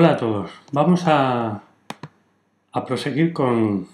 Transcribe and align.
Hola 0.00 0.12
a 0.12 0.16
todos, 0.16 0.50
vamos 0.72 1.02
a, 1.04 1.62
a 2.72 2.84
proseguir 2.86 3.34
con, 3.34 3.86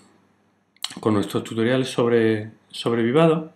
con, 1.01 1.15
nuestros 1.15 1.43
tutoriales 1.43 1.89
sobre, 1.89 2.53
sobre 2.71 3.03
Vivado. 3.03 3.51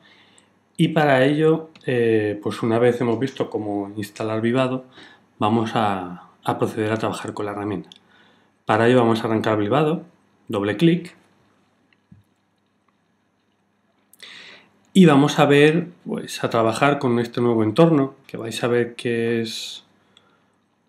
Y 0.77 0.89
para 0.89 1.25
ello, 1.25 1.71
eh, 1.87 2.41
pues 2.43 2.65
una 2.65 2.81
vez 2.81 3.01
hemos 3.01 3.21
visto 3.21 3.49
cómo 3.49 3.93
instalar 3.95 4.41
Vivado, 4.41 4.87
vamos 5.39 5.77
a, 5.77 6.31
a, 6.43 6.59
proceder 6.59 6.91
a 6.91 6.97
trabajar 6.97 7.35
con 7.35 7.47
la 7.47 7.53
herramienta. 7.53 7.91
Para 8.65 8.89
ello 8.89 8.99
vamos 8.99 9.23
a 9.23 9.29
arrancar 9.29 9.57
Vivado, 9.57 10.03
doble 10.49 10.77
clic. 10.77 11.15
Y 14.93 15.07
vamos 15.07 15.39
a 15.39 15.47
ver, 15.47 15.91
pues 16.05 16.43
a 16.43 16.51
trabajar 16.51 16.99
con 16.99 17.21
este 17.21 17.41
nuevo 17.41 17.63
entorno 17.63 18.17
que 18.27 18.37
vais 18.37 18.65
a 18.65 18.67
ver 18.67 18.97
que 18.97 19.41
es 19.41 19.85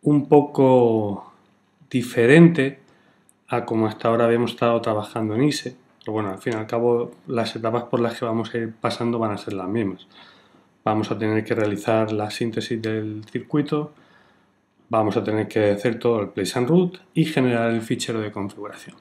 un 0.01 0.27
poco 0.27 1.30
diferente 1.91 2.79
a 3.49 3.65
como 3.65 3.85
hasta 3.85 4.07
ahora 4.07 4.25
habíamos 4.25 4.51
estado 4.51 4.81
trabajando 4.81 5.35
en 5.35 5.43
ISE. 5.43 5.75
Pero 5.99 6.13
bueno, 6.13 6.29
al 6.29 6.39
fin 6.39 6.53
y 6.53 6.55
al 6.55 6.65
cabo 6.65 7.11
las 7.27 7.55
etapas 7.55 7.83
por 7.83 7.99
las 7.99 8.17
que 8.17 8.25
vamos 8.25 8.53
a 8.53 8.57
ir 8.57 8.73
pasando 8.73 9.19
van 9.19 9.31
a 9.31 9.37
ser 9.37 9.53
las 9.53 9.67
mismas. 9.67 10.07
Vamos 10.83 11.11
a 11.11 11.17
tener 11.17 11.43
que 11.43 11.53
realizar 11.53 12.11
la 12.11 12.31
síntesis 12.31 12.81
del 12.81 13.23
circuito, 13.29 13.93
vamos 14.89 15.15
a 15.15 15.23
tener 15.23 15.47
que 15.47 15.71
hacer 15.71 15.99
todo 15.99 16.21
el 16.21 16.29
place 16.29 16.57
and 16.57 16.67
route 16.67 16.99
y 17.13 17.25
generar 17.25 17.69
el 17.69 17.81
fichero 17.81 18.19
de 18.19 18.31
configuración. 18.31 18.95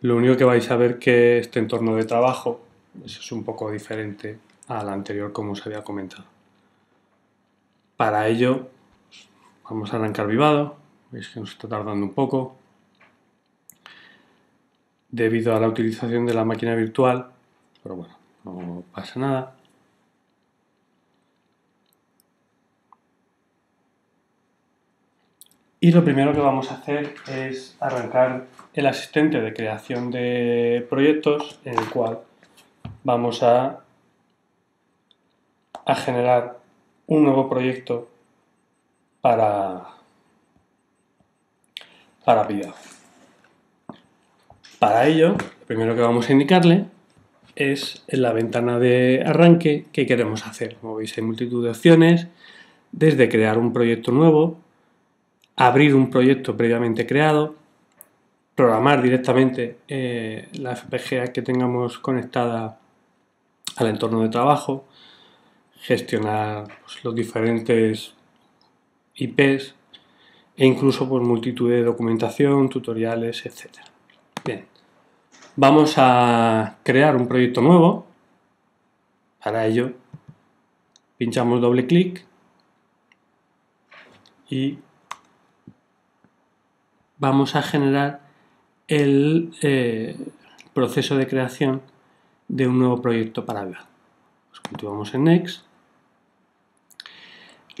Lo 0.00 0.16
único 0.16 0.36
que 0.36 0.44
vais 0.44 0.68
a 0.70 0.76
ver 0.76 0.98
que 0.98 1.38
este 1.38 1.60
entorno 1.60 1.94
de 1.94 2.04
trabajo 2.04 2.62
es 3.04 3.30
un 3.30 3.44
poco 3.44 3.70
diferente 3.70 4.38
al 4.66 4.88
anterior 4.88 5.32
como 5.32 5.52
os 5.52 5.64
había 5.64 5.84
comentado. 5.84 6.24
Para 7.96 8.26
ello 8.26 8.68
vamos 9.62 9.92
a 9.92 9.96
arrancar 9.96 10.26
vivado 10.26 10.81
veis 11.12 11.28
que 11.28 11.40
nos 11.40 11.50
está 11.50 11.68
tardando 11.68 12.04
un 12.04 12.14
poco 12.14 12.56
debido 15.10 15.54
a 15.54 15.60
la 15.60 15.68
utilización 15.68 16.26
de 16.26 16.34
la 16.34 16.44
máquina 16.44 16.74
virtual, 16.74 17.30
pero 17.82 17.96
bueno, 17.96 18.16
no 18.44 18.82
pasa 18.92 19.20
nada. 19.20 19.54
Y 25.80 25.90
lo 25.90 26.02
primero 26.04 26.32
que 26.32 26.40
vamos 26.40 26.70
a 26.70 26.76
hacer 26.76 27.14
es 27.28 27.76
arrancar 27.80 28.46
el 28.72 28.86
asistente 28.86 29.40
de 29.40 29.52
creación 29.52 30.10
de 30.10 30.86
proyectos 30.88 31.58
en 31.64 31.78
el 31.78 31.90
cual 31.90 32.20
vamos 33.04 33.42
a, 33.42 33.80
a 35.84 35.94
generar 35.96 36.60
un 37.06 37.24
nuevo 37.24 37.50
proyecto 37.50 38.08
para, 39.20 39.88
para 42.24 42.48
Para 44.78 45.06
ello, 45.06 45.30
lo 45.30 45.66
primero 45.66 45.94
que 45.94 46.00
vamos 46.00 46.28
a 46.28 46.32
indicarle 46.32 46.86
es 47.56 48.04
en 48.08 48.22
la 48.22 48.32
ventana 48.32 48.78
de 48.78 49.22
arranque 49.24 49.86
que 49.92 50.06
queremos 50.06 50.46
hacer. 50.46 50.76
Como 50.76 50.96
veis 50.96 51.16
hay 51.16 51.24
multitud 51.24 51.64
de 51.64 51.70
opciones, 51.70 52.28
desde 52.92 53.28
crear 53.28 53.58
un 53.58 53.72
proyecto 53.72 54.12
nuevo, 54.12 54.58
abrir 55.56 55.94
un 55.94 56.10
proyecto 56.10 56.56
previamente 56.56 57.06
creado, 57.06 57.56
programar 58.54 59.02
directamente 59.02 59.78
eh, 59.88 60.48
la 60.54 60.76
FPGA 60.76 61.32
que 61.32 61.42
tengamos 61.42 61.98
conectada 61.98 62.78
al 63.76 63.86
entorno 63.88 64.22
de 64.22 64.28
trabajo, 64.28 64.86
gestionar 65.80 66.68
pues, 66.84 67.04
los 67.04 67.14
diferentes 67.14 68.14
IPs, 69.14 69.74
e 70.56 70.66
incluso 70.66 71.08
por 71.08 71.22
multitud 71.22 71.70
de 71.70 71.82
documentación, 71.82 72.68
tutoriales, 72.68 73.46
etc. 73.46 73.70
Bien, 74.44 74.66
vamos 75.56 75.94
a 75.96 76.78
crear 76.82 77.16
un 77.16 77.26
proyecto 77.26 77.60
nuevo. 77.60 78.06
Para 79.42 79.66
ello, 79.66 79.92
pinchamos 81.16 81.60
doble 81.60 81.86
clic 81.86 82.24
y 84.48 84.78
vamos 87.18 87.56
a 87.56 87.62
generar 87.62 88.20
el 88.88 89.52
eh, 89.62 90.16
proceso 90.74 91.16
de 91.16 91.26
creación 91.26 91.82
de 92.48 92.68
un 92.68 92.78
nuevo 92.78 93.00
proyecto 93.00 93.44
para 93.46 93.64
Viva. 93.64 93.86
Pues 94.50 94.60
continuamos 94.60 95.14
en 95.14 95.24
Next 95.24 95.71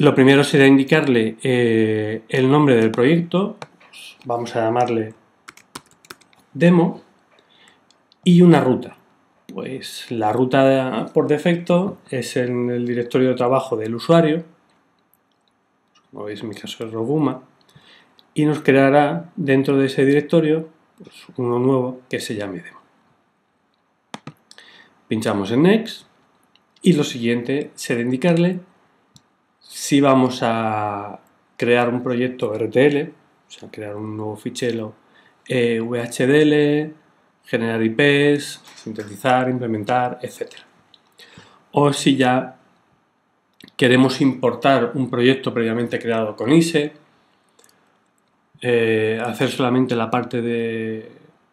lo 0.02 0.16
primero 0.16 0.42
será 0.42 0.66
indicarle 0.66 1.36
eh, 1.44 2.22
el 2.28 2.50
nombre 2.50 2.74
del 2.74 2.90
proyecto, 2.90 3.56
vamos 4.24 4.56
a 4.56 4.64
llamarle 4.64 5.14
demo, 6.52 7.00
y 8.24 8.42
una 8.42 8.60
ruta. 8.60 8.96
Pues 9.46 10.10
la 10.10 10.32
ruta 10.32 11.06
por 11.14 11.28
defecto 11.28 11.98
es 12.10 12.36
en 12.36 12.70
el 12.70 12.84
directorio 12.84 13.28
de 13.28 13.34
trabajo 13.36 13.76
del 13.76 13.94
usuario, 13.94 14.42
como 16.10 16.24
veis 16.24 16.42
en 16.42 16.48
mi 16.48 16.56
caso 16.56 16.84
es 16.84 16.90
Roguma, 16.90 17.44
y 18.34 18.44
nos 18.44 18.58
creará 18.58 19.30
dentro 19.36 19.76
de 19.76 19.86
ese 19.86 20.04
directorio 20.04 20.68
pues, 20.98 21.14
uno 21.36 21.60
nuevo 21.60 22.00
que 22.10 22.18
se 22.18 22.34
llame 22.34 22.60
demo. 22.60 22.80
Pinchamos 25.06 25.52
en 25.52 25.62
Next 25.62 26.06
y 26.82 26.94
lo 26.94 27.04
siguiente 27.04 27.70
será 27.76 28.00
indicarle 28.00 28.71
si 29.74 30.02
vamos 30.02 30.40
a 30.42 31.18
crear 31.56 31.88
un 31.88 32.02
proyecto 32.02 32.52
RTL, 32.52 33.08
o 33.48 33.50
sea, 33.50 33.70
crear 33.70 33.96
un 33.96 34.18
nuevo 34.18 34.36
fichero 34.36 34.94
eh, 35.48 35.80
VHDL, 35.80 36.94
generar 37.46 37.82
IPs, 37.82 38.60
sintetizar, 38.74 39.48
implementar, 39.48 40.18
etc. 40.20 40.56
O 41.72 41.90
si 41.94 42.16
ya 42.16 42.58
queremos 43.74 44.20
importar 44.20 44.92
un 44.94 45.08
proyecto 45.08 45.54
previamente 45.54 45.98
creado 45.98 46.36
con 46.36 46.52
ISE, 46.52 46.92
eh, 48.60 49.22
hacer 49.24 49.48
solamente 49.50 49.96
la 49.96 50.10
parte 50.10 50.42
de 50.42 51.10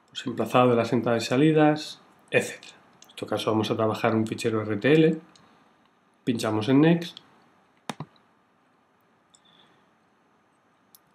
pues, 0.09 0.25
emplazado 0.27 0.71
de 0.71 0.75
las 0.75 0.91
entradas 0.91 1.23
y 1.23 1.27
salidas, 1.27 2.01
etc. 2.31 2.55
En 3.03 3.09
este 3.11 3.25
caso 3.25 3.49
vamos 3.49 3.71
a 3.71 3.77
trabajar 3.77 4.13
un 4.13 4.27
fichero 4.27 4.61
RTL, 4.65 5.17
pinchamos 6.25 6.67
en 6.67 6.81
Next 6.81 7.28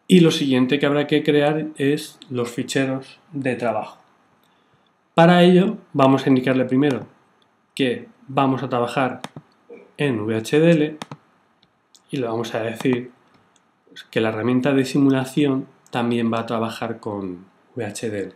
Y 0.07 0.21
lo 0.21 0.31
siguiente 0.31 0.79
que 0.79 0.87
habrá 0.87 1.07
que 1.07 1.23
crear 1.23 1.67
es 1.77 2.19
los 2.29 2.51
ficheros 2.51 3.19
de 3.33 3.57
trabajo. 3.57 3.99
Para 5.15 5.43
ello 5.43 5.79
vamos 5.93 6.27
a 6.27 6.29
indicarle 6.29 6.65
primero 6.65 7.07
que 7.75 8.09
vamos 8.29 8.63
a 8.63 8.69
trabajar 8.69 9.21
en 9.97 10.27
VHDL 10.27 10.99
y 12.11 12.17
le 12.17 12.27
vamos 12.27 12.55
a 12.55 12.61
decir 12.61 13.13
que 14.11 14.21
la 14.21 14.29
herramienta 14.31 14.73
de 14.73 14.85
simulación 14.85 15.67
también 15.91 16.33
va 16.33 16.41
a 16.41 16.47
trabajar 16.47 17.01
con 17.01 17.47
VHDL. 17.77 18.35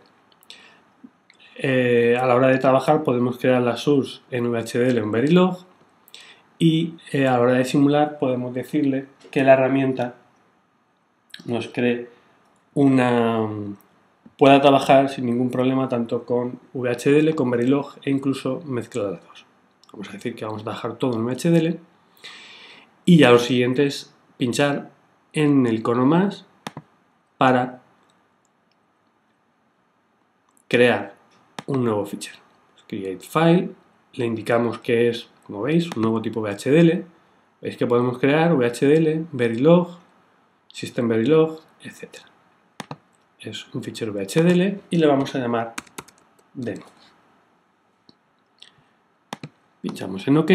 Eh, 1.57 2.17
a 2.19 2.25
la 2.25 2.35
hora 2.35 2.47
de 2.47 2.57
trabajar 2.57 3.03
podemos 3.03 3.37
crear 3.37 3.61
las 3.61 3.81
source 3.81 4.21
en 4.31 4.49
VHDL 4.49 4.97
en 4.97 5.11
Verilog 5.11 5.65
y 6.57 6.93
eh, 7.11 7.27
a 7.27 7.33
la 7.33 7.41
hora 7.41 7.53
de 7.53 7.65
simular 7.65 8.17
podemos 8.17 8.53
decirle 8.53 9.07
que 9.29 9.43
la 9.43 9.53
herramienta 9.53 10.15
nos 11.45 11.67
cree 11.67 12.09
una 12.73 13.47
pueda 14.37 14.61
trabajar 14.61 15.09
sin 15.09 15.25
ningún 15.25 15.51
problema 15.51 15.89
tanto 15.89 16.25
con 16.25 16.59
VHDL, 16.73 17.35
con 17.35 17.51
Verilog 17.51 17.95
e 18.03 18.09
incluso 18.09 18.61
mezclar 18.65 19.11
las 19.11 19.23
dos. 19.25 19.45
Vamos 19.91 20.09
a 20.09 20.13
decir 20.13 20.33
que 20.35 20.45
vamos 20.45 20.61
a 20.61 20.63
trabajar 20.63 20.95
todo 20.95 21.15
en 21.15 21.25
VHDL 21.25 21.79
y 23.05 23.17
ya 23.17 23.31
lo 23.31 23.39
siguiente 23.39 23.85
es 23.85 24.13
pinchar 24.37 24.91
en 25.33 25.65
el 25.67 25.79
icono 25.79 26.05
más 26.05 26.45
para 27.37 27.81
crear 30.67 31.15
un 31.65 31.83
nuevo 31.83 32.05
fichero. 32.05 32.37
Create 32.87 33.19
file, 33.19 33.71
le 34.13 34.25
indicamos 34.25 34.79
que 34.79 35.09
es, 35.09 35.29
como 35.45 35.61
veis, 35.63 35.89
un 35.95 36.01
nuevo 36.01 36.21
tipo 36.21 36.41
VHDL. 36.41 37.03
Veis 37.61 37.77
que 37.77 37.85
podemos 37.85 38.17
crear 38.19 38.55
VHDL, 38.55 39.27
Verilog, 39.31 39.99
System 40.71 41.07
Verilog, 41.07 41.61
etc. 41.81 42.21
Es 43.39 43.65
un 43.73 43.83
fichero 43.83 44.13
VHDL 44.13 44.81
y 44.89 44.97
le 44.97 45.07
vamos 45.07 45.33
a 45.35 45.39
llamar 45.39 45.73
demo. 46.53 46.85
Pinchamos 49.81 50.27
en 50.27 50.37
OK. 50.37 50.51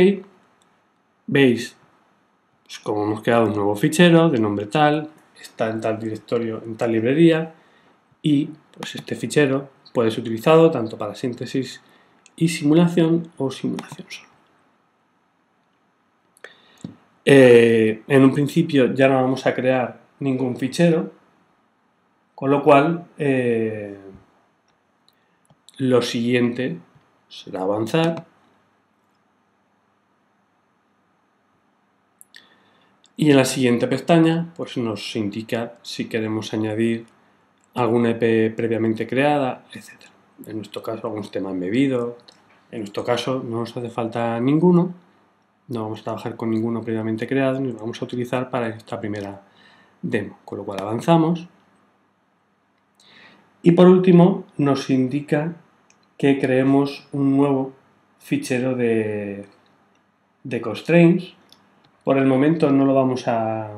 Veis 1.27 1.77
pues, 2.65 2.79
como 2.79 3.05
hemos 3.05 3.23
creado 3.23 3.47
un 3.47 3.55
nuevo 3.55 3.77
fichero 3.77 4.29
de 4.29 4.39
nombre 4.39 4.67
tal, 4.67 5.09
está 5.41 5.71
en 5.71 5.81
tal 5.81 5.99
directorio, 5.99 6.63
en 6.65 6.77
tal 6.77 6.93
librería 6.93 7.55
y 8.23 8.51
pues 8.77 8.95
este 8.95 9.15
fichero 9.15 9.71
puede 9.93 10.11
ser 10.11 10.21
utilizado 10.21 10.71
tanto 10.71 10.99
para 10.99 11.15
síntesis 11.15 11.81
y 12.37 12.49
simulación 12.49 13.31
o 13.37 13.51
simulación 13.51 14.07
solo. 14.11 14.29
Eh, 17.27 18.03
en 18.07 18.23
un 18.23 18.35
principio 18.35 18.93
ya 18.93 19.09
no 19.09 19.15
vamos 19.15 19.47
a 19.47 19.55
crear 19.55 20.04
ningún 20.25 20.57
fichero, 20.57 21.13
Con 22.35 22.51
lo 22.51 22.63
cual, 22.63 23.07
eh, 23.17 23.97
lo 25.79 26.03
siguiente 26.03 26.79
será 27.29 27.63
avanzar 27.63 28.27
y 33.17 33.31
en 33.31 33.37
la 33.37 33.45
siguiente 33.45 33.87
pestaña 33.87 34.53
pues 34.57 34.77
nos 34.77 35.15
indica 35.17 35.75
si 35.83 36.09
queremos 36.09 36.53
añadir 36.53 37.07
alguna 37.75 38.11
EP 38.11 38.55
previamente 38.55 39.07
creada, 39.07 39.65
etc. 39.73 39.91
En 40.47 40.57
nuestro 40.57 40.83
caso 40.83 41.07
algún 41.07 41.23
sistema 41.23 41.51
embebido, 41.51 42.19
en 42.71 42.81
nuestro 42.81 43.05
caso 43.05 43.43
no 43.45 43.61
nos 43.61 43.77
hace 43.77 43.91
falta 43.91 44.39
ninguno, 44.41 44.95
no 45.69 45.83
vamos 45.85 46.01
a 46.01 46.05
trabajar 46.05 46.37
con 46.37 46.51
ninguno 46.51 46.83
previamente 46.83 47.27
creado 47.27 47.61
ni 47.61 47.73
lo 47.73 47.79
vamos 47.79 48.01
a 48.03 48.05
utilizar 48.05 48.51
para 48.51 48.69
esta 48.69 49.01
primera 49.01 49.43
demo, 50.05 50.39
con 50.45 50.59
lo 50.59 50.65
cual 50.65 50.81
avanzamos. 50.81 51.49
Y 53.63 53.73
por 53.73 53.89
último 53.89 54.45
nos 54.59 54.91
indica 54.91 55.57
que 56.19 56.39
creemos 56.39 57.09
un 57.13 57.37
nuevo 57.37 57.73
fichero 58.19 58.77
de, 58.77 59.47
de 60.45 60.61
constraints. 60.61 61.35
Por 62.05 62.19
el 62.19 62.27
momento 62.27 62.71
no 62.71 62.85
lo 62.85 62.95
vamos 62.95 63.27
a, 63.27 63.71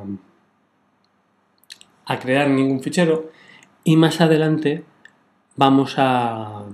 a 2.05 2.19
crear 2.19 2.51
ningún 2.51 2.81
fichero 2.83 3.31
y 3.85 3.97
más 3.97 4.21
adelante 4.21 4.85
vamos 5.55 5.95
a... 5.99 6.65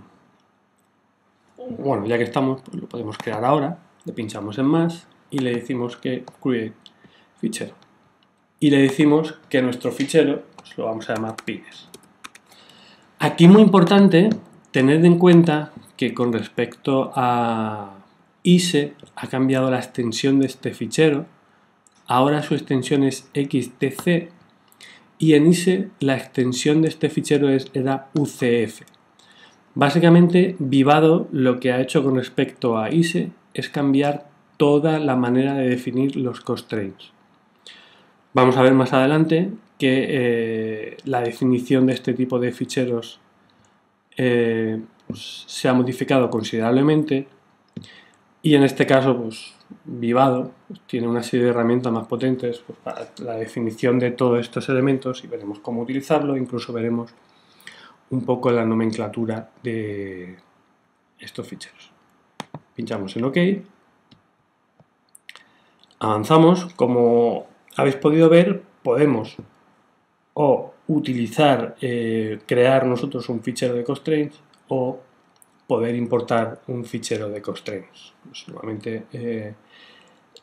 Bueno, 1.79 2.07
ya 2.07 2.17
que 2.17 2.25
estamos, 2.25 2.63
pues 2.63 2.81
lo 2.81 2.89
podemos 2.89 3.19
crear 3.19 3.45
ahora. 3.45 3.79
Le 4.05 4.15
pinchamos 4.15 4.59
en 4.59 4.67
más 4.67 5.07
y 5.31 5.39
le 5.39 5.53
decimos 5.53 5.97
que 5.97 6.25
create 6.43 6.75
fichero. 7.39 7.75
Y 8.63 8.71
le 8.71 8.79
decimos 8.79 9.35
que 9.49 9.61
nuestro 9.61 9.91
fichero 9.91 10.45
pues 10.55 10.79
lo 10.79 10.85
vamos 10.85 11.11
a 11.11 11.15
llamar 11.15 11.35
pines. 11.45 11.89
Aquí 13.19 13.49
muy 13.49 13.61
importante 13.61 14.31
Tened 14.71 15.05
en 15.05 15.19
cuenta 15.19 15.73
que 15.97 16.15
con 16.15 16.33
respecto 16.33 17.11
a 17.17 17.97
ISE 18.45 18.95
ha 19.17 19.27
cambiado 19.27 19.69
la 19.69 19.79
extensión 19.79 20.39
de 20.39 20.47
este 20.47 20.75
fichero. 20.75 21.27
Ahora 22.07 22.45
su 22.45 22.55
extensión 22.55 23.03
es 23.03 23.29
XTC 23.35 24.31
y 25.19 25.35
en 25.35 25.49
ISE 25.49 25.89
la 25.99 26.17
extensión 26.17 26.83
de 26.83 26.89
este 26.89 27.11
fichero 27.11 27.49
es, 27.49 27.69
era 27.75 28.11
UCF. 28.15 28.83
Básicamente, 29.75 30.55
Vivado 30.61 31.27
lo 31.33 31.59
que 31.59 31.73
ha 31.73 31.81
hecho 31.81 32.05
con 32.05 32.15
respecto 32.15 32.79
a 32.79 32.93
ISE 32.93 33.33
es 33.55 33.69
cambiar 33.69 34.29
toda 34.57 35.01
la 35.01 35.17
manera 35.17 35.55
de 35.55 35.69
definir 35.69 36.15
los 36.15 36.41
constraints. 36.41 37.13
Vamos 38.35 38.57
a 38.57 38.63
ver 38.63 38.73
más 38.73 38.93
adelante 38.95 39.51
que 39.79 40.07
eh, 40.09 40.97
la 41.05 41.21
definición 41.21 41.87
de 41.87 41.93
este 41.93 42.15
tipo 42.15 42.39
de 42.39 42.53
ficheros 42.53 43.21
eh, 44.17 44.81
pues, 45.07 45.45
se 45.47 45.69
ha 45.69 45.75
modificado 45.75 46.31
considerablemente 46.31 47.27
y 48.43 48.55
en 48.55 48.63
este 48.63 48.87
caso 48.87 49.17
pues, 49.17 49.55
Vivado 49.85 50.53
pues, 50.69 50.81
tiene 50.87 51.09
una 51.09 51.23
serie 51.23 51.45
de 51.45 51.51
herramientas 51.51 51.93
más 51.93 52.07
potentes 52.07 52.63
pues, 52.67 52.79
para 52.79 53.09
la 53.19 53.35
definición 53.35 53.99
de 53.99 54.13
todos 54.13 54.41
estos 54.41 54.69
elementos 54.69 55.25
y 55.25 55.27
veremos 55.27 55.59
cómo 55.61 55.83
utilizarlo, 55.83 56.37
incluso 56.37 56.73
veremos 56.73 57.13
un 58.11 58.25
poco 58.25 58.51
la 58.51 58.65
nomenclatura 58.65 59.51
de 59.63 60.37
estos 61.19 61.47
ficheros. 61.47 61.91
Pinchamos 62.75 63.17
en 63.17 63.25
OK, 63.25 63.39
avanzamos, 65.99 66.73
como 66.75 67.52
habéis 67.77 67.97
podido 67.97 68.29
ver 68.29 68.63
podemos 68.83 69.37
o 70.35 70.75
utilizar, 70.89 71.77
eh, 71.81 72.41
crear 72.47 72.87
nosotros 72.87 73.29
un 73.29 73.43
fichero 73.43 73.75
de 73.75 73.85
constraints 73.85 74.41
o 74.69 75.01
poder 75.67 75.95
importar 75.95 76.63
un 76.69 76.85
fichero 76.85 77.29
de 77.29 77.41
constraints. 77.41 78.15
Pues, 78.25 78.49
nuevamente, 78.49 79.07
eh, 79.13 79.55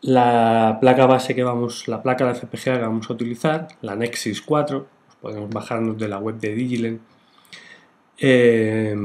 la 0.01 0.77
placa 0.79 1.05
base 1.05 1.35
que 1.35 1.43
vamos, 1.43 1.87
la 1.87 2.01
placa 2.01 2.25
de 2.25 2.35
FPGA 2.35 2.77
que 2.77 2.85
vamos 2.85 3.09
a 3.09 3.13
utilizar, 3.13 3.67
la 3.81 3.95
Nexus 3.95 4.41
4, 4.41 4.87
pues 5.05 5.17
podemos 5.21 5.49
bajarnos 5.49 5.97
de 5.97 6.07
la 6.07 6.19
web 6.19 6.37
de 6.39 6.53
Digilen 6.53 7.01
eh, 8.17 8.95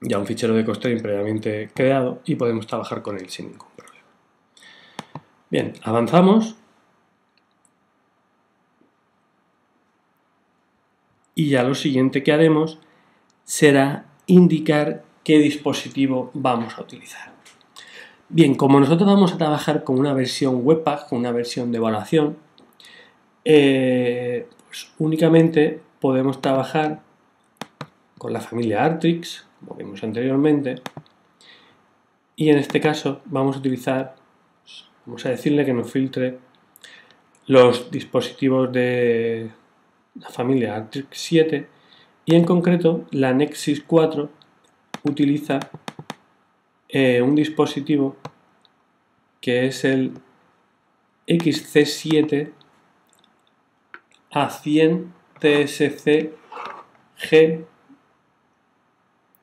ya 0.00 0.18
un 0.18 0.26
fichero 0.26 0.54
de 0.54 0.64
constraint 0.64 1.02
previamente 1.02 1.70
creado 1.74 2.20
y 2.24 2.34
podemos 2.36 2.66
trabajar 2.66 3.02
con 3.02 3.18
él 3.18 3.28
sin 3.30 3.46
ningún 3.46 3.68
problema. 3.74 4.04
Bien, 5.50 5.72
avanzamos 5.82 6.56
y 11.36 11.50
ya 11.50 11.62
lo 11.62 11.76
siguiente 11.76 12.24
que 12.24 12.32
haremos 12.32 12.80
será 13.44 14.06
indicar 14.26 15.04
qué 15.22 15.38
dispositivo 15.38 16.30
vamos 16.34 16.76
a 16.78 16.82
utilizar. 16.82 17.32
Bien, 18.28 18.56
como 18.56 18.80
nosotros 18.80 19.06
vamos 19.06 19.32
a 19.32 19.38
trabajar 19.38 19.84
con 19.84 20.00
una 20.00 20.14
versión 20.14 20.60
Webpack, 20.64 21.08
con 21.08 21.18
una 21.18 21.30
versión 21.30 21.70
de 21.70 21.78
evaluación, 21.78 22.38
eh, 23.44 24.48
pues 24.66 24.88
únicamente 24.98 25.80
podemos 26.00 26.40
trabajar 26.40 27.02
con 28.18 28.32
la 28.32 28.40
familia 28.40 28.84
Artrix, 28.84 29.46
como 29.60 29.76
vimos 29.76 30.02
anteriormente, 30.02 30.76
y 32.34 32.48
en 32.48 32.58
este 32.58 32.80
caso 32.80 33.20
vamos 33.26 33.56
a 33.56 33.58
utilizar, 33.58 34.16
vamos 35.04 35.24
a 35.26 35.28
decirle 35.28 35.66
que 35.66 35.74
nos 35.74 35.90
filtre 35.90 36.38
los 37.46 37.90
dispositivos 37.90 38.72
de, 38.72 39.50
la 40.20 40.28
familia 40.30 40.76
Artrix 40.76 41.08
7 41.18 41.68
y 42.24 42.34
en 42.34 42.44
concreto 42.44 43.06
la 43.10 43.32
Nexus 43.32 43.82
4 43.86 44.28
utiliza 45.04 45.60
eh, 46.88 47.22
un 47.22 47.34
dispositivo 47.34 48.16
que 49.40 49.66
es 49.66 49.84
el 49.84 50.12
XC7 51.26 52.52
A100 54.32 55.06
TSC 55.38 56.32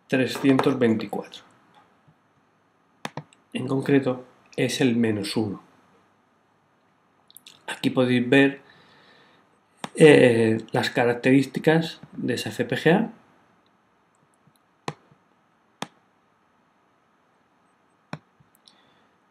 G324. 0.10 1.42
En 3.54 3.68
concreto 3.68 4.26
es 4.56 4.82
el 4.82 4.96
menos 4.96 5.38
1. 5.38 5.62
Aquí 7.68 7.90
podéis 7.90 8.30
ver 8.30 8.63
eh, 9.96 10.58
las 10.72 10.90
características 10.90 12.00
de 12.18 12.34
esa 12.34 12.52
FPGA. 12.52 13.12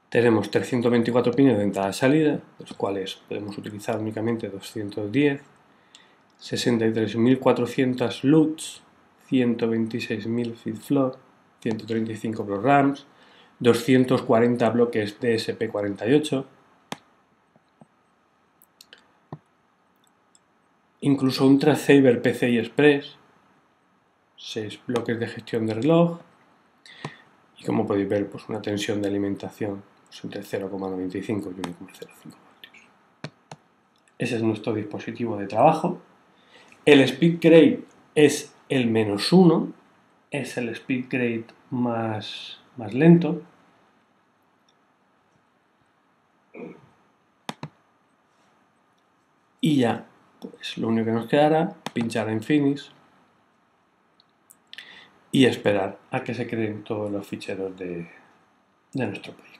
Tenemos 0.08 0.50
324 0.50 1.32
pines 1.32 1.56
de 1.56 1.64
entrada 1.64 1.90
y 1.90 1.94
salida, 1.94 2.32
de 2.32 2.40
los 2.60 2.74
cuales 2.74 3.14
podemos 3.28 3.56
utilizar 3.56 3.98
únicamente 3.98 4.50
210, 4.50 5.40
63.400 6.40 8.22
LUTs, 8.22 8.82
126.000 9.30 10.54
flip-flop, 10.54 11.16
135 11.62 12.44
programs, 12.44 13.06
240 13.60 14.70
bloques 14.70 15.18
DSP48, 15.18 16.44
incluso 21.02 21.46
un 21.46 21.58
Traceaver 21.58 22.22
PCI 22.22 22.58
Express, 22.58 23.16
6 24.36 24.80
bloques 24.86 25.18
de 25.18 25.26
gestión 25.26 25.66
de 25.66 25.74
reloj 25.74 26.20
y 27.58 27.64
como 27.64 27.86
podéis 27.86 28.08
ver 28.08 28.30
pues 28.30 28.48
una 28.48 28.62
tensión 28.62 29.02
de 29.02 29.08
alimentación 29.08 29.82
pues, 30.06 30.24
entre 30.24 30.42
0,95 30.42 31.14
y 31.14 31.60
1,05 31.60 31.74
voltios. 31.80 32.08
Ese 34.16 34.36
es 34.36 34.42
nuestro 34.42 34.72
dispositivo 34.74 35.36
de 35.36 35.48
trabajo. 35.48 36.00
El 36.84 37.00
speed 37.00 37.38
grade 37.40 37.84
es 38.14 38.54
el 38.68 38.88
menos 38.88 39.32
1, 39.32 39.72
es 40.30 40.56
el 40.56 40.68
speed 40.68 41.06
grade 41.10 41.46
más, 41.70 42.60
más 42.76 42.94
lento. 42.94 43.42
Y 49.60 49.76
ya 49.76 50.06
pues 50.50 50.78
lo 50.78 50.88
único 50.88 51.06
que 51.06 51.12
nos 51.12 51.26
quedará, 51.26 51.74
pinchar 51.92 52.28
en 52.28 52.42
Finish 52.42 52.90
y 55.30 55.46
esperar 55.46 55.98
a 56.10 56.22
que 56.22 56.34
se 56.34 56.46
creen 56.46 56.84
todos 56.84 57.10
los 57.10 57.26
ficheros 57.26 57.76
de, 57.78 58.08
de 58.92 59.06
nuestro 59.06 59.32
proyecto. 59.32 59.51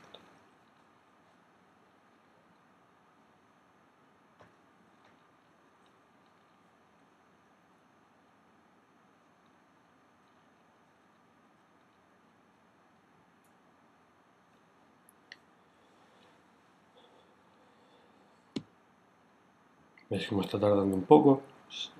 Veis 20.13 20.31
me 20.31 20.43
está 20.43 20.61
tardando 20.61 20.95
un 20.95 21.05
poco, 21.05 21.41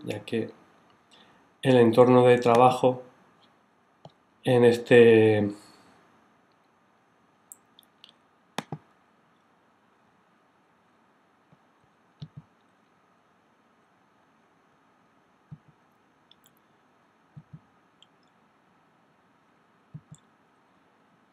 ya 0.05 0.21
que 0.21 0.51
el 1.63 1.77
entorno 1.79 2.27
de 2.27 2.37
trabajo 2.37 3.03
en 4.45 4.67
este 4.67 5.51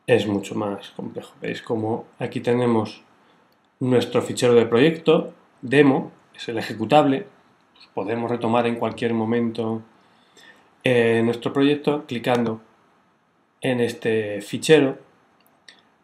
es 0.07 0.27
mucho 0.27 0.55
más 0.55 0.91
complejo. 0.91 1.33
Veis 1.41 1.61
como 1.61 2.05
aquí 2.19 2.39
tenemos 2.39 3.01
nuestro 3.81 4.21
fichero 4.21 4.53
de 4.53 4.65
proyecto, 4.65 5.33
demo, 5.61 6.17
es 6.39 6.49
el 6.49 6.57
ejecutable. 6.57 7.27
Podemos 7.93 8.31
retomar 8.31 8.65
en 8.65 8.75
cualquier 8.75 9.13
momento 9.13 9.81
eh, 10.85 11.21
nuestro 11.23 11.51
proyecto 11.51 12.05
clicando 12.05 12.61
en 13.59 13.81
este 13.81 14.41
fichero. 14.41 14.97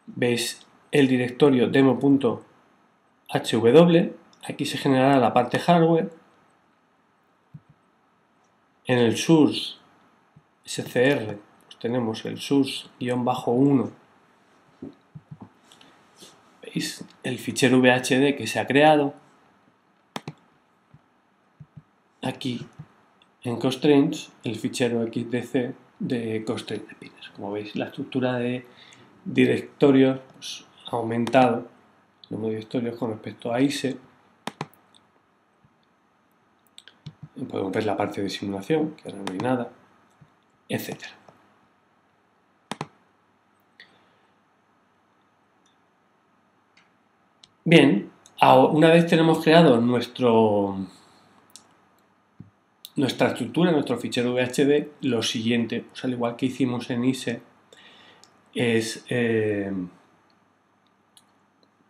Veis 0.06 0.66
el 0.92 1.08
directorio 1.08 1.68
demo.hw. 1.68 2.42
Aquí 4.48 4.66
se 4.66 4.78
generará 4.78 5.18
la 5.18 5.32
parte 5.32 5.58
hardware. 5.58 6.10
En 8.84 8.98
el 8.98 9.16
source 9.16 9.76
scr 10.66 11.38
tenemos 11.80 12.24
el 12.26 12.38
sus-1. 12.38 13.90
¿Veis? 16.62 17.04
El 17.22 17.38
fichero 17.38 17.80
VHD 17.80 18.36
que 18.36 18.46
se 18.46 18.60
ha 18.60 18.66
creado. 18.66 19.25
Aquí 22.26 22.66
en 23.44 23.56
constraints 23.56 24.32
el 24.42 24.56
fichero 24.56 25.06
XDC 25.06 25.76
de 26.00 26.44
constraint 26.44 26.84
Como 27.36 27.52
veis, 27.52 27.76
la 27.76 27.84
estructura 27.84 28.34
de 28.34 28.66
directorios 29.24 30.18
pues, 30.32 30.64
ha 30.90 30.96
aumentado, 30.96 31.68
el 32.24 32.30
número 32.30 32.48
de 32.48 32.54
directorios 32.56 32.96
con 32.96 33.10
respecto 33.12 33.52
a 33.52 33.60
ISE. 33.60 33.96
Podemos 37.48 37.70
ver 37.70 37.86
la 37.86 37.96
parte 37.96 38.20
de 38.22 38.28
simulación, 38.28 38.96
que 38.96 39.08
ahora 39.08 39.22
no 39.22 39.32
hay 39.32 39.38
nada, 39.38 39.70
etcétera. 40.68 41.12
Bien, 47.64 48.10
una 48.42 48.90
vez 48.90 49.06
tenemos 49.06 49.44
creado 49.44 49.80
nuestro, 49.80 50.76
nuestra 52.96 53.28
estructura, 53.28 53.70
nuestro 53.72 53.98
fichero 53.98 54.34
VHD, 54.34 54.88
lo 55.02 55.22
siguiente, 55.22 55.84
al 56.02 56.12
igual 56.12 56.36
que 56.36 56.46
hicimos 56.46 56.88
en 56.90 57.04
ISE, 57.04 57.40
es 58.54 59.04
eh, 59.10 59.70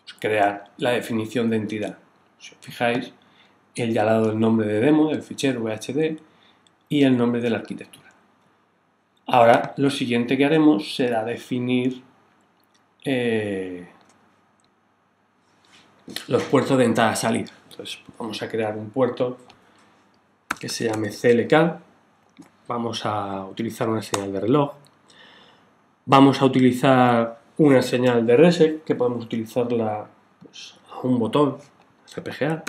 pues 0.02 0.14
crear 0.18 0.72
la 0.78 0.90
definición 0.90 1.48
de 1.48 1.56
entidad. 1.56 1.98
Si 2.38 2.54
os 2.54 2.58
fijáis, 2.60 3.12
él 3.76 3.92
ya 3.92 4.02
ha 4.02 4.06
dado 4.06 4.32
el 4.32 4.40
nombre 4.40 4.66
de 4.66 4.80
demo 4.80 5.10
del 5.10 5.22
fichero 5.22 5.62
VHD 5.62 6.18
y 6.88 7.04
el 7.04 7.16
nombre 7.16 7.40
de 7.40 7.50
la 7.50 7.58
arquitectura. 7.58 8.06
Ahora 9.26 9.74
lo 9.76 9.90
siguiente 9.90 10.36
que 10.36 10.44
haremos 10.44 10.94
será 10.94 11.24
definir 11.24 12.02
eh, 13.04 13.88
los 16.26 16.42
puertos 16.44 16.78
de 16.78 16.84
entrada-salida. 16.84 17.52
Entonces 17.70 18.00
vamos 18.18 18.40
a 18.42 18.48
crear 18.48 18.76
un 18.76 18.90
puerto 18.90 19.38
que 20.58 20.68
se 20.68 20.84
llame 20.84 21.10
CLK. 21.10 21.54
Vamos 22.68 23.06
a 23.06 23.46
utilizar 23.46 23.88
una 23.88 24.02
señal 24.02 24.32
de 24.32 24.40
reloj. 24.40 24.72
Vamos 26.04 26.40
a 26.40 26.44
utilizar 26.44 27.40
una 27.58 27.82
señal 27.82 28.26
de 28.26 28.36
reset 28.36 28.84
que 28.84 28.94
podemos 28.94 29.24
utilizarla 29.24 30.08
pues, 30.42 30.74
a 30.92 31.00
un 31.06 31.18
botón 31.18 31.58
FPGA. 32.06 32.62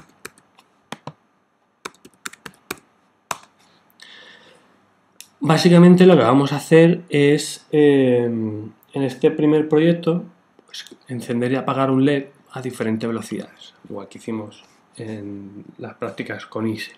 Básicamente 5.40 6.06
lo 6.06 6.18
que 6.18 6.24
vamos 6.24 6.52
a 6.52 6.58
hacer 6.58 7.04
es 7.10 7.66
eh, 7.72 8.24
en 8.24 9.04
este 9.04 9.32
primer 9.32 9.70
proyecto 9.70 10.24
pues, 10.66 10.86
encender 11.08 11.52
y 11.52 11.56
apagar 11.56 11.92
un 11.92 12.04
LED 12.04 12.26
a 12.52 12.62
diferentes 12.62 13.08
velocidades, 13.08 13.74
igual 13.88 14.08
que 14.08 14.18
hicimos 14.18 14.64
en 14.96 15.64
las 15.78 15.94
prácticas 15.96 16.46
con 16.48 16.68
ISE. 16.68 16.94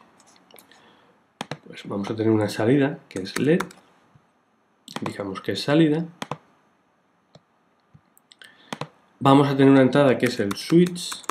Pues 1.70 1.84
vamos 1.86 2.10
a 2.10 2.16
tener 2.16 2.32
una 2.32 2.50
salida 2.50 2.98
que 3.10 3.22
es 3.22 3.38
LED, 3.38 3.62
indicamos 5.02 5.40
que 5.40 5.52
es 5.52 5.62
salida. 5.62 6.04
Vamos 9.20 9.48
a 9.48 9.56
tener 9.56 9.72
una 9.72 9.84
entrada 9.84 10.18
que 10.18 10.26
es 10.26 10.40
el 10.40 10.56
switch. 10.56 11.22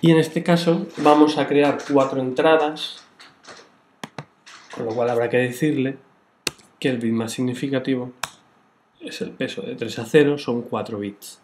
Y 0.00 0.10
en 0.10 0.16
este 0.16 0.42
caso 0.42 0.86
vamos 0.96 1.36
a 1.36 1.46
crear 1.46 1.76
cuatro 1.92 2.22
entradas, 2.22 3.04
con 4.74 4.86
lo 4.86 4.94
cual 4.94 5.10
habrá 5.10 5.28
que 5.28 5.36
decirle 5.36 5.98
que 6.80 6.88
el 6.88 6.96
bit 6.96 7.12
más 7.12 7.32
significativo 7.32 8.14
es 9.00 9.20
el 9.20 9.32
peso 9.32 9.60
de 9.60 9.74
3 9.76 9.98
a 9.98 10.06
0, 10.06 10.38
son 10.38 10.62
4 10.62 10.98
bits. 10.98 11.42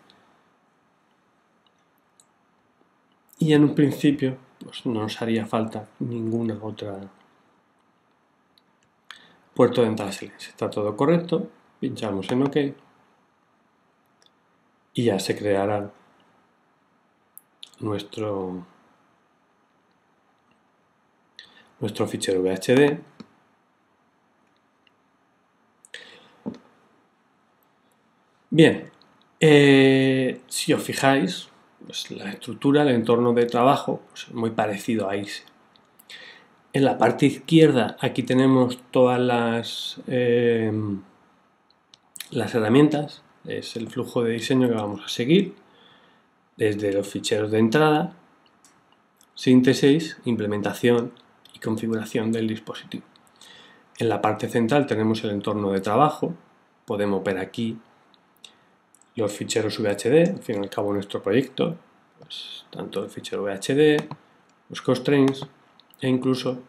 Y 3.39 3.53
en 3.53 3.65
un 3.65 3.75
principio 3.75 4.39
pues 4.65 4.85
no 4.87 5.03
nos 5.03 5.21
haría 5.23 5.47
falta 5.47 5.89
ninguna 6.01 6.59
otra 6.61 6.99
puerto 9.55 9.83
de 9.83 9.89
entrada 9.89 10.11
silencio. 10.13 10.51
Está 10.51 10.69
todo 10.71 10.97
correcto, 10.97 11.49
pinchamos 11.81 12.31
en 12.31 12.43
OK 12.43 12.57
y 14.95 15.05
ya 15.05 15.19
se 15.19 15.37
creará 15.37 15.93
nuestro 17.81 18.67
nuestro 21.81 22.07
fichero 22.07 22.43
VHD 22.43 23.01
Bien, 28.57 28.89
eh, 29.41 30.41
si 30.47 30.73
os 30.73 30.81
fijáis, 30.81 31.49
pues 31.87 32.11
la 32.11 32.31
estructura, 32.31 32.83
el 32.83 32.89
entorno 32.89 33.33
de 33.33 33.47
trabajo, 33.47 34.01
pues 34.11 34.29
es 34.29 34.35
muy 34.35 34.51
parecido 34.51 35.09
a 35.09 35.17
ISE. 35.17 35.45
En 36.73 36.85
la 36.85 36.99
parte 36.99 37.27
izquierda 37.27 37.97
aquí 38.01 38.23
tenemos 38.23 38.79
todas 38.91 39.21
las, 39.21 40.01
em, 40.07 41.03
las 42.31 42.55
herramientas, 42.55 43.23
es 43.45 43.77
el 43.77 43.89
flujo 43.89 44.25
de 44.25 44.33
diseño 44.33 44.69
que 44.69 44.75
vamos 44.75 45.03
a 45.05 45.09
seguir, 45.09 45.55
desde 46.57 46.93
los 46.93 47.07
ficheros 47.07 47.51
de 47.51 47.59
entrada, 47.59 48.17
síntesis, 49.35 50.19
implementación 50.25 51.13
y 51.53 51.59
configuración 51.59 52.33
del 52.33 52.49
dispositivo. 52.49 53.05
En 53.99 54.09
la 54.09 54.21
parte 54.21 54.49
central 54.49 54.87
tenemos 54.87 55.23
el 55.25 55.31
entorno 55.31 55.71
de 55.71 55.81
trabajo, 55.81 56.35
podemos 56.87 57.23
ver 57.23 57.39
aquí 57.39 57.79
los 59.17 59.33
ficheros 59.33 59.79
VHD, 59.79 60.31
al 60.31 60.43
fin 60.43 60.57
y 60.57 60.59
al 60.59 60.71
cabo 60.71 60.93
nuestro 60.93 61.23
proyecto, 61.23 61.77
pues, 62.19 62.67
tanto 62.71 63.05
el 63.05 63.11
fichero 63.11 63.45
VHD, 63.45 64.09
los 64.69 64.83
constraints 64.83 65.47
e 66.01 66.09
incluso 66.09 66.63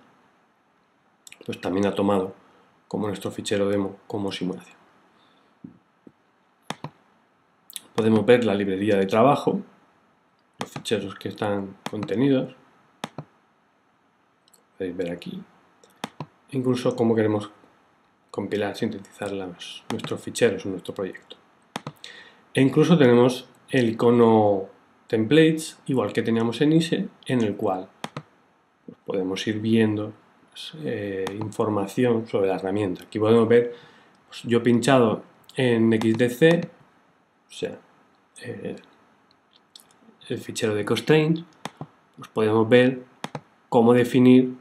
pues 1.45 1.61
también 1.61 1.85
ha 1.85 1.93
tomado 1.93 2.33
como 2.87 3.07
nuestro 3.07 3.31
fichero 3.31 3.69
demo 3.69 3.97
como 4.07 4.31
simulación. 4.31 4.77
Podemos 7.93 8.25
ver 8.25 8.43
la 8.43 8.53
librería 8.53 8.97
de 8.97 9.05
trabajo, 9.05 9.61
los 10.59 10.69
ficheros 10.69 11.15
que 11.15 11.29
están 11.29 11.77
contenidos, 11.89 12.55
podéis 14.77 14.97
ver 14.97 15.11
aquí, 15.11 15.41
incluso 16.51 16.95
cómo 16.95 17.15
queremos 17.15 17.49
compilar, 18.31 18.75
sintetizar 18.75 19.31
nuestros 19.31 20.21
ficheros 20.21 20.65
en 20.65 20.71
nuestro 20.71 20.93
proyecto. 20.93 21.37
E 22.55 22.62
incluso 22.62 22.97
tenemos 22.97 23.50
el 23.69 23.89
icono 23.89 24.67
templates, 25.07 25.77
igual 25.88 26.13
que 26.13 26.21
teníamos 26.21 26.62
en 26.62 26.71
ISE, 26.71 27.09
en 27.25 27.41
el 27.41 27.57
cual 27.57 27.89
pues, 28.85 28.97
podemos 29.05 29.45
ir 29.45 29.59
viendo 29.59 30.13
pues, 30.50 30.71
eh, 30.85 31.25
información 31.38 32.25
sobre 32.27 32.47
la 32.47 32.55
herramienta. 32.55 33.03
Aquí 33.03 33.19
podemos 33.19 33.45
ver, 33.50 33.75
pues, 34.29 34.43
yo 34.43 34.63
pinchado 34.63 35.24
en 35.57 35.91
XDC, 35.91 36.69
o 37.50 37.51
sea, 37.51 37.77
eh, 38.41 38.77
el 40.29 40.38
fichero 40.38 40.74
de 40.74 40.85
constraint, 40.85 41.39
podemos 42.33 42.69
ver 42.69 43.03
cómo 43.67 43.93
definir 43.93 44.53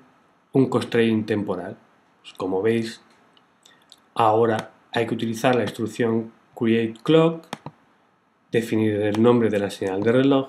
un 0.52 0.68
constraint 0.68 1.26
temporal. 1.26 1.78
como 2.36 2.60
veis, 2.60 3.00
ahora 4.14 4.72
hay 4.90 5.06
que 5.06 5.14
utilizar 5.14 5.54
la 5.54 5.62
instrucción 5.62 6.32
create 6.56 6.94
clock 7.04 7.53
definir 8.54 8.94
el 9.02 9.20
nombre 9.20 9.50
de 9.50 9.58
la 9.58 9.70
señal 9.70 10.02
de 10.02 10.12
reloj 10.12 10.49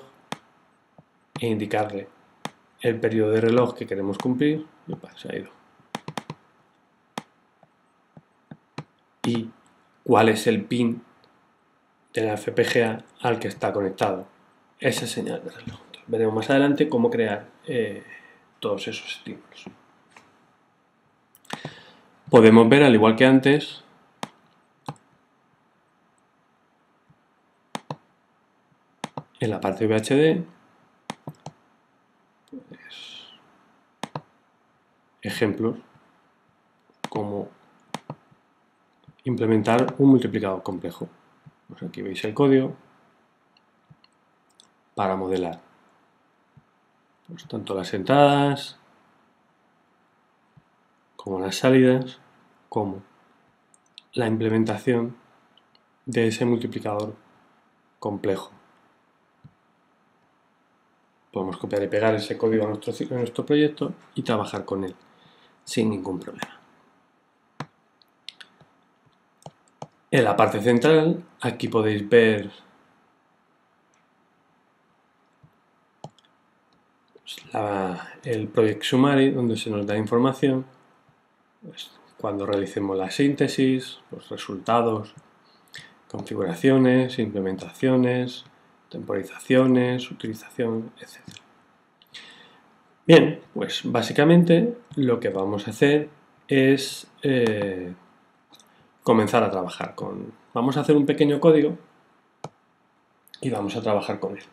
e 1.40 1.48
indicarle 1.48 2.08
el 2.82 3.00
periodo 3.00 3.32
de 3.32 3.42
reloj 3.42 3.74
que 3.74 3.88
queremos 3.88 4.18
cumplir, 4.18 4.66
se 5.16 5.32
ha 5.32 5.36
ido. 5.36 5.50
Y 9.26 9.50
cuál 10.04 10.30
es 10.30 10.46
el 10.46 10.64
pin 10.64 11.02
de 12.14 12.22
la 12.22 12.38
FPGA 12.38 13.04
al 13.22 13.40
que 13.40 13.48
está 13.48 13.74
conectado 13.74 14.28
esa 14.80 15.08
señal 15.08 15.44
de 15.44 15.50
reloj. 15.50 15.80
veremos 16.08 16.36
más 16.36 16.50
adelante 16.52 16.88
cómo 16.88 17.10
crear 17.10 17.48
eh, 17.66 18.04
todos 18.60 18.88
esos 18.88 19.18
estímulos. 19.18 19.66
Podemos 22.30 22.70
ver, 22.70 22.84
al 22.84 22.94
igual 22.94 23.16
que 23.16 23.26
antes, 23.26 23.84
en 29.40 29.50
la 29.50 29.60
parte 29.60 29.88
VHD, 29.88 30.44
pues, 32.70 33.28
ejemplos 35.22 35.78
como 37.10 37.50
implementar 39.24 39.96
un 39.98 40.10
multiplicador 40.10 40.64
complejo. 40.64 41.10
Pues 41.68 41.84
aquí 41.84 42.02
veis 42.02 42.24
el 42.24 42.34
código 42.34 42.76
para 44.94 45.16
modelar. 45.16 45.60
Pues 47.28 47.48
tanto 47.48 47.74
las 47.74 47.94
entradas 47.94 48.78
como 51.16 51.40
las 51.40 51.56
salidas, 51.56 52.20
como 52.70 53.02
la 54.14 54.28
implementación 54.28 55.18
de 56.06 56.28
ese 56.28 56.46
multiplicador 56.46 57.16
complejo. 58.00 58.52
Podemos 61.36 61.58
copiar 61.58 61.84
y 61.84 61.88
pegar 61.88 62.16
ese 62.16 62.38
código 62.38 62.64
a 62.64 62.70
nuestro, 62.70 62.94
a 62.94 63.18
nuestro 63.20 63.46
proyecto 63.46 63.92
y 64.16 64.22
trabajar 64.22 64.64
con 64.64 64.86
él 64.86 64.96
sin 65.66 65.90
ningún 65.90 66.18
problema. 66.18 66.62
En 70.12 70.24
la 70.24 70.34
parte 70.34 70.62
central, 70.62 71.26
aquí 71.42 71.68
podéis 71.68 72.08
ver 72.08 72.50
el 78.24 78.48
Project 78.48 78.84
Summary, 78.84 79.32
donde 79.32 79.58
se 79.58 79.70
nos 79.70 79.86
da 79.86 79.98
información 79.98 80.66
cuando 82.18 82.46
realicemos 82.46 82.98
la 82.98 83.12
síntesis, 83.12 84.00
los 84.10 84.30
resultados, 84.30 85.14
configuraciones, 86.08 87.20
implementaciones, 87.20 88.46
temporizaciones, 88.96 90.10
utilización, 90.10 90.92
etc. 91.02 91.20
Bien, 93.06 93.42
pues 93.54 93.82
básicamente 93.84 94.78
lo 94.96 95.20
que 95.20 95.30
vamos 95.30 95.68
a 95.68 95.72
hacer 95.72 96.08
es 96.48 97.08
eh, 97.22 97.94
comenzar 99.04 99.44
a 99.44 99.52
trabajar 99.52 99.96
con... 99.96 100.32
Vamos 100.54 100.78
a 100.78 100.80
hacer 100.80 100.96
un 100.96 101.06
pequeño 101.06 101.42
código 101.42 101.78
y 103.42 103.50
vamos 103.50 103.76
a 103.76 103.82
trabajar 103.82 104.22
con 104.22 104.38
él. 104.38 104.44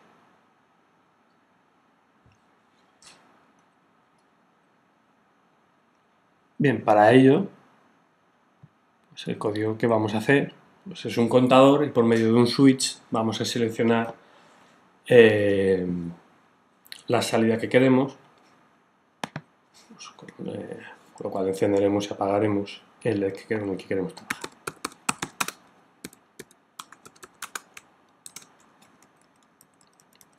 Bien, 6.57 6.83
para 6.83 7.13
ello, 7.13 7.47
pues 9.09 9.25
el 9.29 9.37
código 9.37 9.77
que 9.77 9.87
vamos 9.87 10.13
a 10.13 10.17
hacer 10.17 10.53
pues 10.85 11.05
es 11.05 11.17
un 11.17 11.29
contador 11.29 11.85
y 11.85 11.91
por 11.91 12.03
medio 12.03 12.25
de 12.25 12.33
un 12.33 12.47
switch 12.47 12.97
vamos 13.09 13.39
a 13.39 13.45
seleccionar 13.45 14.22
eh, 15.07 15.85
la 17.07 17.21
salida 17.21 17.57
que 17.57 17.69
queremos, 17.69 18.15
pues 19.89 20.07
con, 20.09 20.29
eh, 20.47 20.79
con, 21.13 21.25
lo 21.25 21.31
cual 21.31 21.49
encenderemos 21.49 22.09
y 22.09 22.13
apagaremos 22.13 22.81
el 23.03 23.19
LED 23.19 23.33
que 23.33 23.45
queremos, 23.45 23.77
que 23.77 23.85
queremos 23.85 24.15
trabajar. 24.15 24.39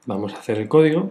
Vamos 0.06 0.34
a 0.34 0.38
hacer 0.38 0.58
el 0.58 0.68
código. 0.68 1.10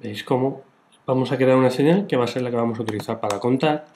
¿Veis 0.00 0.22
cómo 0.22 0.73
vamos 1.06 1.32
a 1.32 1.36
crear 1.36 1.56
una 1.56 1.70
señal 1.70 2.06
que 2.06 2.16
va 2.16 2.24
a 2.24 2.28
ser 2.28 2.42
la 2.42 2.50
que 2.50 2.56
vamos 2.56 2.78
a 2.78 2.82
utilizar 2.82 3.20
para 3.20 3.38
contar. 3.38 3.86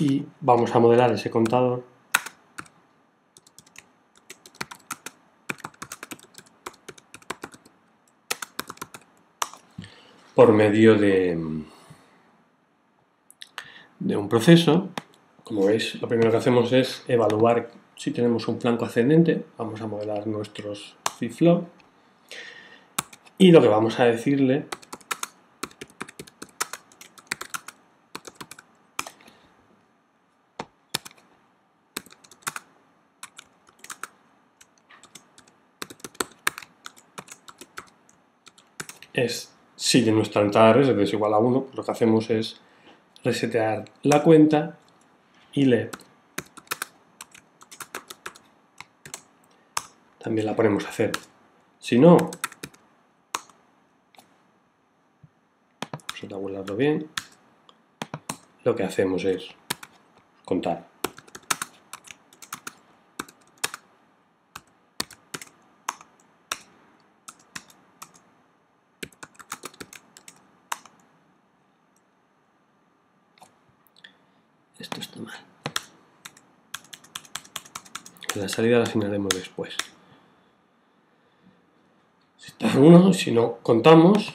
Y 0.00 0.24
vamos 0.40 0.74
a 0.74 0.78
modelar 0.78 1.12
ese 1.12 1.28
contador 1.28 1.82
por 10.34 10.52
medio 10.52 10.94
de, 10.94 11.36
de 13.98 14.16
un 14.16 14.28
proceso. 14.28 14.88
Como 15.42 15.66
veis, 15.66 16.00
lo 16.00 16.06
primero 16.06 16.30
que 16.30 16.36
hacemos 16.36 16.72
es 16.72 17.02
evaluar 17.08 17.70
si 17.98 18.12
tenemos 18.12 18.46
un 18.46 18.60
flanco 18.60 18.84
ascendente, 18.84 19.44
vamos 19.58 19.80
a 19.80 19.88
modelar 19.88 20.26
nuestros 20.26 20.96
flip-flop. 21.18 21.64
Y 23.36 23.50
lo 23.50 23.60
que 23.60 23.68
vamos 23.68 23.98
a 23.98 24.04
decirle 24.04 24.66
es 39.12 39.52
si 39.74 40.02
de 40.02 40.12
nuestra 40.12 40.42
entrada 40.42 40.80
es 40.80 41.12
igual 41.12 41.34
a 41.34 41.38
1, 41.38 41.66
lo 41.74 41.84
que 41.84 41.90
hacemos 41.90 42.30
es 42.30 42.60
resetear 43.24 43.86
la 44.04 44.22
cuenta 44.22 44.78
y 45.52 45.64
le 45.64 45.90
también 50.18 50.46
la 50.46 50.56
ponemos 50.56 50.84
a 50.84 50.88
hacer. 50.88 51.12
Si 51.78 51.98
no, 51.98 52.16
vamos 55.82 56.24
a 56.24 56.28
tabularlo 56.28 56.76
bien, 56.76 57.08
lo 58.64 58.74
que 58.74 58.82
hacemos 58.82 59.24
es 59.24 59.48
contar. 60.44 60.86
Esto 74.78 75.00
está 75.00 75.20
mal. 75.20 75.38
La 78.34 78.48
salida 78.48 78.78
la 78.78 78.84
asignaremos 78.84 79.34
después 79.34 79.76
uno, 82.78 83.12
si 83.12 83.32
no 83.32 83.58
contamos, 83.62 84.34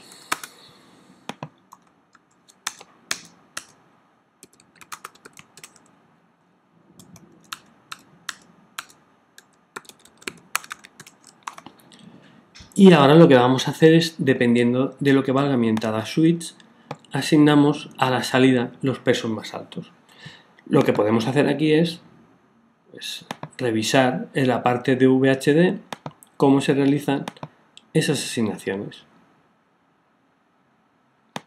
Y 12.75 12.91
ahora 12.91 13.13
lo 13.13 13.27
que 13.27 13.35
vamos 13.35 13.67
a 13.67 13.71
hacer 13.71 13.93
es, 13.93 14.15
dependiendo 14.17 14.95
de 14.99 15.13
lo 15.13 15.23
que 15.23 15.31
valga 15.31 15.57
mi 15.57 15.69
entrada 15.69 16.05
switch, 16.05 16.55
asignamos 17.11 17.91
a 17.97 18.09
la 18.09 18.23
salida 18.23 18.71
los 18.81 18.99
pesos 18.99 19.29
más 19.29 19.53
altos. 19.53 19.91
Lo 20.65 20.81
que 20.81 20.91
podemos 20.91 21.27
hacer 21.27 21.47
aquí 21.47 21.71
es 21.71 22.01
revisar 23.57 24.27
en 24.33 24.47
la 24.47 24.63
parte 24.63 24.95
de 24.95 25.07
VHD 25.07 25.79
cómo 26.35 26.61
se 26.61 26.73
realizan 26.73 27.25
esas 27.93 28.19
asignaciones. 28.23 29.03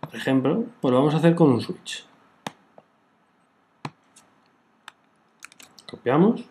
Por 0.00 0.14
ejemplo, 0.14 0.64
pues 0.80 0.92
lo 0.92 0.98
vamos 0.98 1.14
a 1.14 1.18
hacer 1.18 1.34
con 1.34 1.50
un 1.50 1.60
switch. 1.60 2.06
Copiamos. 5.90 6.44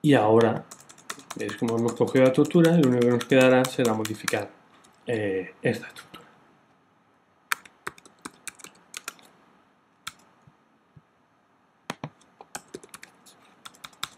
Y 0.00 0.14
ahora, 0.14 0.64
veis 1.36 1.56
como 1.56 1.76
hemos 1.76 1.92
cogido 1.92 2.24
la 2.24 2.28
estructura, 2.30 2.72
lo 2.78 2.88
único 2.88 3.00
que 3.00 3.10
nos 3.10 3.24
quedará 3.26 3.64
será 3.64 3.92
modificar 3.92 4.50
eh, 5.06 5.54
esta 5.60 5.88
estructura. 5.88 6.17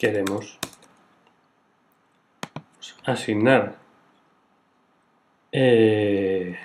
Queremos 0.00 0.58
asignar 3.04 3.76
eh, 5.52 6.58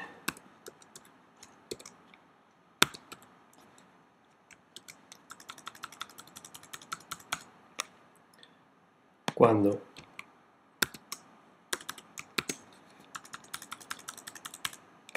cuando 9.34 9.82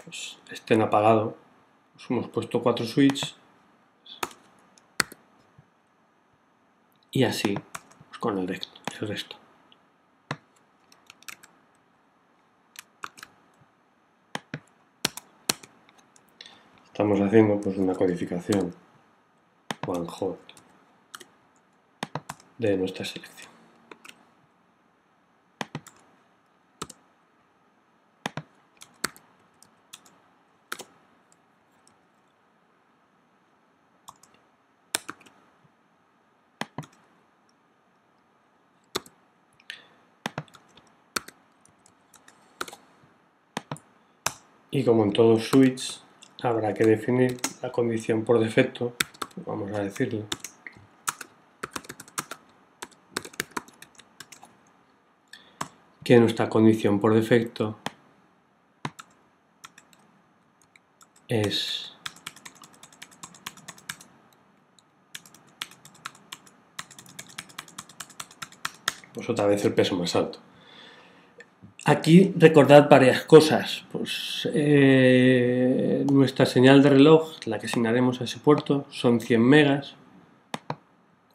pues, 0.05 0.39
estén 0.51 0.83
apagados 0.83 1.35
hemos 2.11 2.27
puesto 2.31 2.61
cuatro 2.61 2.85
switches 2.85 3.37
y 7.13 7.23
así. 7.23 7.55
pues, 7.55 7.78
con 8.21 8.39
el 8.39 8.49
el 9.01 9.09
resto. 9.09 9.37
Estamos 16.87 17.21
haciendo 17.21 17.61
pues 17.61 17.77
una 17.77 17.95
codificación 17.95 18.75
one 19.87 20.09
hot 20.09 20.39
de 22.59 22.77
nuestra 22.77 23.05
selección. 23.05 23.58
Y 44.79 44.85
como 44.85 45.03
en 45.03 45.13
todos 45.13 45.49
switch, 45.49 46.01
habrá 46.41 46.73
que 46.73 46.85
definir 46.85 47.37
la 47.63 47.73
condición 47.73 48.25
por 48.25 48.39
defecto, 48.39 48.95
vamos 49.45 49.73
a 49.73 49.81
decirlo. 49.81 50.23
Que 56.05 56.21
nuestra 56.21 56.49
condición 56.49 57.01
por 57.01 57.13
defecto 57.13 57.77
es 61.27 61.93
pues 69.13 69.29
otra 69.29 69.47
vez 69.47 69.65
el 69.65 69.75
peso 69.75 69.97
más 69.97 70.15
alto. 70.15 70.39
Aquí 71.89 72.35
recordad 72.37 72.91
varias 72.91 73.23
cosas. 73.23 73.87
Pues, 73.91 74.47
eh, 74.53 76.05
nuestra 76.13 76.45
señal 76.45 76.83
de 76.83 76.91
reloj, 76.91 77.31
la 77.47 77.59
que 77.59 77.65
asignaremos 77.65 78.21
a 78.21 78.25
ese 78.25 78.39
puerto, 78.39 78.85
son 78.91 79.23
100 79.23 79.41
megas, 79.41 79.95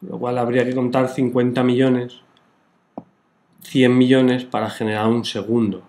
lo 0.00 0.16
cual 0.16 0.38
habría 0.38 0.64
que 0.64 0.72
contar 0.72 1.08
50 1.08 1.64
millones, 1.64 2.20
100 3.62 3.98
millones 3.98 4.44
para 4.44 4.70
generar 4.70 5.08
un 5.08 5.24
segundo. 5.24 5.82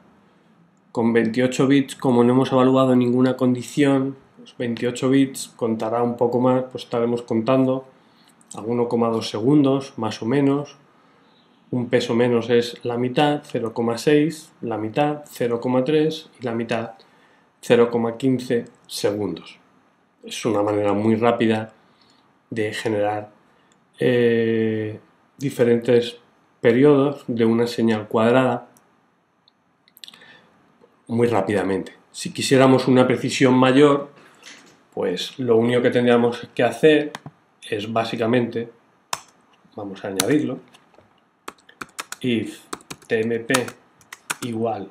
Con 0.91 1.13
28 1.13 1.67
bits, 1.67 1.95
como 1.95 2.23
no 2.23 2.33
hemos 2.33 2.51
evaluado 2.51 2.95
ninguna 2.95 3.37
condición, 3.37 4.15
28 4.57 5.07
pues 5.07 5.11
bits 5.11 5.53
contará 5.55 6.01
un 6.01 6.17
poco 6.17 6.39
más, 6.39 6.63
pues 6.71 6.85
estaremos 6.85 7.21
contando 7.21 7.85
a 8.55 8.61
1,2 8.63 9.29
segundos, 9.29 9.93
más 9.97 10.23
o 10.23 10.25
menos, 10.25 10.75
un 11.75 11.89
peso 11.89 12.15
menos 12.15 12.49
es 12.49 12.79
la 12.85 12.97
mitad, 12.97 13.43
0,6, 13.43 14.51
la 14.61 14.77
mitad, 14.77 15.25
0,3 15.25 16.27
y 16.39 16.43
la 16.45 16.53
mitad, 16.53 16.91
0,15 17.61 18.65
segundos. 18.87 19.59
Es 20.23 20.45
una 20.45 20.63
manera 20.63 20.93
muy 20.93 21.15
rápida 21.15 21.73
de 22.49 22.73
generar 22.73 23.29
eh, 23.99 25.01
diferentes 25.37 26.17
periodos 26.61 27.25
de 27.27 27.43
una 27.43 27.67
señal 27.67 28.07
cuadrada 28.07 28.69
muy 31.07 31.27
rápidamente. 31.27 31.91
Si 32.09 32.31
quisiéramos 32.31 32.87
una 32.87 33.05
precisión 33.05 33.53
mayor, 33.53 34.11
pues 34.93 35.37
lo 35.39 35.57
único 35.57 35.81
que 35.81 35.91
tendríamos 35.91 36.47
que 36.55 36.63
hacer 36.63 37.11
es 37.69 37.91
básicamente, 37.91 38.69
vamos 39.75 40.05
a 40.05 40.07
añadirlo, 40.07 40.59
if 42.25 42.65
tmp 43.05 43.53
igual 44.49 44.89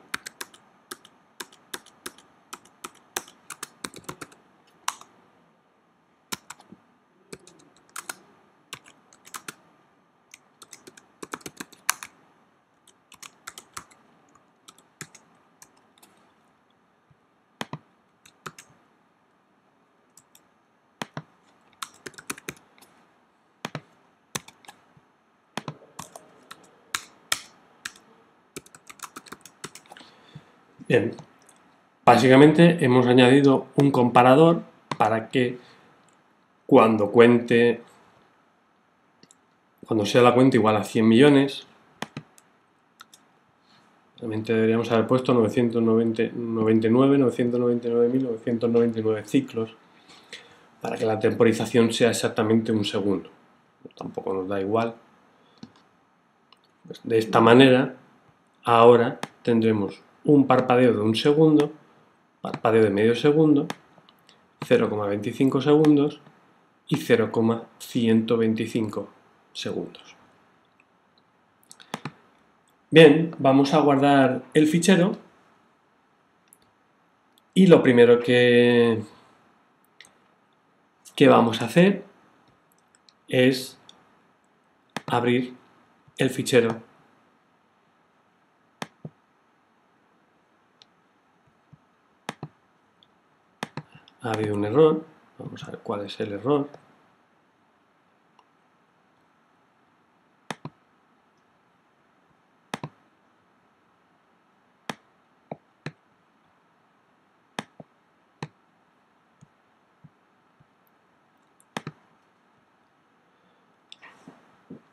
Básicamente 32.04 32.84
hemos 32.84 33.06
añadido 33.06 33.66
un 33.76 33.90
comparador 33.90 34.62
para 34.98 35.30
que 35.30 35.58
cuando 36.66 37.10
cuente, 37.10 37.80
cuando 39.86 40.04
sea 40.04 40.20
la 40.22 40.34
cuenta 40.34 40.56
igual 40.56 40.76
a 40.76 40.84
100 40.84 41.08
millones, 41.08 41.66
realmente 44.18 44.52
deberíamos 44.52 44.90
haber 44.90 45.06
puesto 45.06 45.32
999, 45.34 46.34
999.999 46.34 49.24
ciclos 49.24 49.74
para 50.80 50.96
que 50.96 51.06
la 51.06 51.18
temporización 51.18 51.92
sea 51.92 52.10
exactamente 52.10 52.70
un 52.70 52.84
segundo. 52.84 53.30
Tampoco 53.96 54.34
nos 54.34 54.48
da 54.48 54.60
igual. 54.60 54.94
Pues 56.86 57.00
de 57.02 57.16
esta 57.16 57.40
manera, 57.40 57.96
ahora 58.64 59.18
tendremos 59.42 60.02
un 60.24 60.46
parpadeo 60.46 60.92
de 60.92 61.00
un 61.00 61.14
segundo, 61.14 61.72
parpadeo 62.40 62.82
de 62.82 62.90
medio 62.90 63.14
segundo, 63.14 63.68
0,25 64.60 65.62
segundos 65.62 66.20
y 66.88 66.96
0,125 66.96 69.08
segundos. 69.52 70.16
Bien, 72.90 73.34
vamos 73.38 73.74
a 73.74 73.80
guardar 73.80 74.44
el 74.54 74.66
fichero 74.68 75.18
y 77.52 77.66
lo 77.66 77.82
primero 77.82 78.20
que, 78.20 79.02
que 81.14 81.28
vamos 81.28 81.60
a 81.60 81.66
hacer 81.66 82.04
es 83.28 83.78
abrir 85.06 85.54
el 86.18 86.30
fichero 86.30 86.82
ha 94.24 94.32
habido 94.32 94.54
un 94.54 94.64
error. 94.64 95.04
Vamos 95.38 95.62
a 95.64 95.70
ver 95.70 95.80
cuál 95.80 96.06
es 96.06 96.18
el 96.20 96.32
error. 96.32 96.68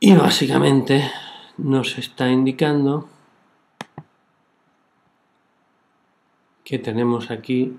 Y 0.03 0.15
básicamente 0.15 1.11
nos 1.57 1.97
está 1.99 2.27
indicando 2.27 3.07
que 6.63 6.79
tenemos 6.79 7.29
aquí 7.29 7.77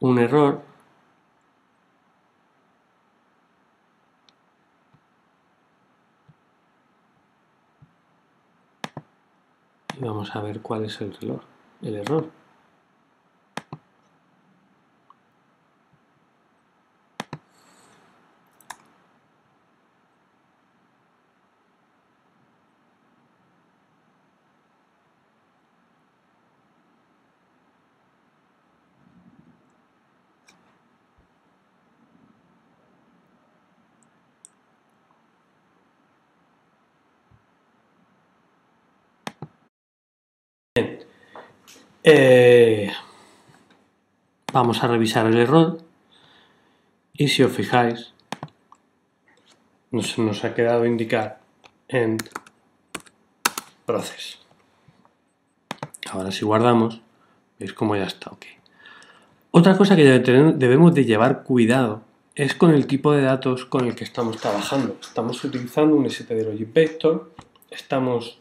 un 0.00 0.18
error 0.18 0.62
y 9.98 10.04
vamos 10.04 10.34
a 10.36 10.40
ver 10.40 10.60
cuál 10.60 10.84
es 10.84 11.00
el 11.00 11.14
reloj, 11.14 11.40
el 11.82 11.96
error. 11.96 12.30
Eh, 42.10 42.90
vamos 44.50 44.82
a 44.82 44.86
revisar 44.86 45.26
el 45.26 45.36
error 45.36 45.76
y 47.12 47.28
si 47.28 47.42
os 47.42 47.52
fijáis 47.52 48.14
nos, 49.90 50.16
nos 50.16 50.42
ha 50.42 50.54
quedado 50.54 50.86
indicar 50.86 51.40
end 51.86 52.22
process. 53.84 54.38
Ahora 56.10 56.32
si 56.32 56.46
guardamos, 56.46 57.02
veis 57.58 57.74
cómo 57.74 57.94
ya 57.94 58.04
está 58.04 58.30
ok. 58.30 58.46
Otra 59.50 59.76
cosa 59.76 59.94
que 59.94 60.04
debemos 60.04 60.94
de 60.94 61.04
llevar 61.04 61.42
cuidado 61.42 62.00
es 62.34 62.54
con 62.54 62.70
el 62.70 62.86
tipo 62.86 63.12
de 63.12 63.20
datos 63.20 63.66
con 63.66 63.84
el 63.84 63.94
que 63.94 64.04
estamos 64.04 64.38
trabajando. 64.38 64.96
Estamos 65.02 65.44
utilizando 65.44 65.94
un 65.94 66.08
stdlogic 66.08 66.72
vector, 66.72 67.34
estamos 67.70 68.38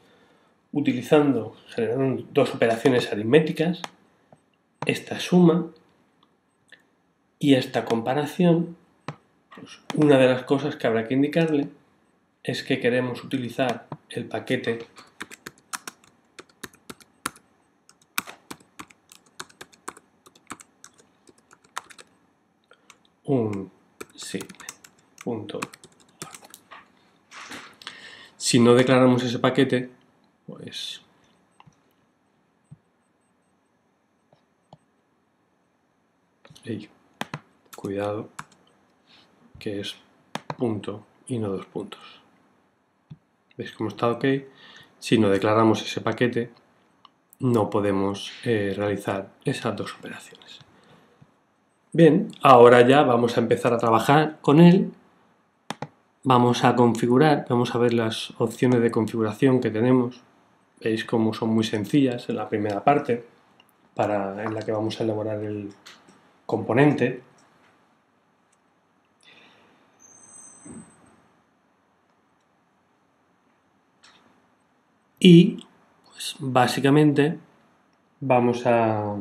utilizando, 0.78 1.56
generando 1.70 2.24
dos 2.32 2.54
operaciones 2.54 3.12
aritméticas, 3.12 3.82
esta 4.86 5.20
suma 5.20 5.72
y 7.40 7.56
esta 7.56 7.84
comparación. 7.84 8.78
Pues 9.56 9.80
una 9.96 10.20
de 10.20 10.28
las 10.28 10.44
cosas 10.44 10.76
que 10.76 10.86
habrá 10.86 11.08
que 11.08 11.16
indicarle 11.16 11.70
es 12.44 12.64
que 12.64 12.80
queremos 12.80 13.24
utilizar 13.24 13.88
el 14.10 14.26
paquete 14.26 14.86
un 23.24 23.70
punto 25.24 25.60
Si 28.38 28.60
no 28.60 28.76
declaramos 28.76 29.24
ese 29.24 29.40
paquete, 29.40 29.90
pues 30.58 31.02
cuidado 37.76 38.30
que 39.60 39.80
es 39.80 39.96
punto 40.58 41.06
y 41.28 41.40
no 41.40 41.50
dos 41.50 41.66
puntos. 41.66 42.02
¿Veis 43.56 43.72
cómo 43.72 43.90
está 43.90 44.10
ok? 44.10 44.26
Si 45.00 45.18
no 45.18 45.30
declaramos 45.30 45.82
ese 45.82 46.02
paquete, 46.02 46.52
no 47.40 47.70
podemos 47.70 48.32
eh, 48.44 48.74
realizar 48.76 49.30
esas 49.46 49.76
dos 49.76 49.96
operaciones. 49.96 50.60
Bien, 51.94 52.30
ahora 52.42 52.88
ya 52.88 53.04
vamos 53.04 53.38
a 53.38 53.42
empezar 53.42 53.74
a 53.74 53.78
trabajar 53.78 54.38
con 54.42 54.60
él. 54.60 54.92
Vamos 56.24 56.64
a 56.66 56.76
configurar, 56.76 57.46
vamos 57.48 57.74
a 57.74 57.78
ver 57.78 57.94
las 57.94 58.34
opciones 58.38 58.82
de 58.82 58.92
configuración 58.92 59.62
que 59.62 59.72
tenemos. 59.72 60.22
Veis 60.82 61.06
cómo 61.06 61.34
son 61.34 61.50
muy 61.50 61.64
sencillas 61.64 62.30
en 62.30 62.36
la 62.36 62.50
primera 62.50 62.84
parte, 62.84 63.26
para, 63.96 64.44
en 64.44 64.54
la 64.54 64.62
que 64.62 64.72
vamos 64.72 65.00
a 65.00 65.04
elaborar 65.04 65.44
el 65.44 65.74
componente. 66.46 67.24
Y 75.20 75.66
pues, 76.12 76.36
básicamente 76.40 77.40
vamos 78.20 78.66
a 78.66 79.18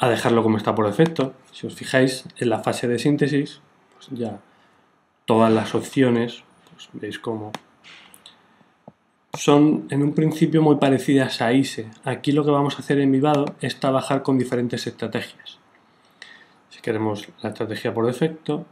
a 0.00 0.08
dejarlo 0.08 0.42
como 0.42 0.56
está 0.56 0.74
por 0.74 0.86
defecto. 0.86 1.34
Si 1.52 1.66
os 1.66 1.74
fijáis 1.74 2.24
en 2.38 2.48
la 2.48 2.60
fase 2.60 2.88
de 2.88 2.98
síntesis, 2.98 3.60
pues 3.92 4.08
ya 4.18 4.40
todas 5.26 5.52
las 5.52 5.74
opciones, 5.74 6.42
pues 6.72 6.88
veis 6.94 7.18
cómo 7.18 7.52
son 9.34 9.86
en 9.90 10.02
un 10.02 10.14
principio 10.14 10.62
muy 10.62 10.76
parecidas 10.76 11.40
a 11.40 11.52
ISE. 11.52 11.88
Aquí 12.04 12.32
lo 12.32 12.44
que 12.44 12.50
vamos 12.50 12.76
a 12.76 12.80
hacer 12.80 12.98
en 12.98 13.12
Vivado 13.12 13.46
es 13.60 13.78
trabajar 13.78 14.22
con 14.22 14.38
diferentes 14.38 14.86
estrategias. 14.86 15.58
Si 16.70 16.80
queremos 16.80 17.28
la 17.42 17.50
estrategia 17.50 17.94
por 17.94 18.06
defecto, 18.06 18.66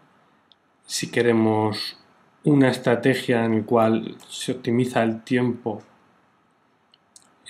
si 0.87 1.11
queremos 1.11 1.99
una 2.45 2.71
estrategia 2.71 3.45
en 3.45 3.59
la 3.59 3.65
cual 3.65 4.17
se 4.29 4.53
optimiza 4.53 5.03
el 5.03 5.23
tiempo 5.23 5.83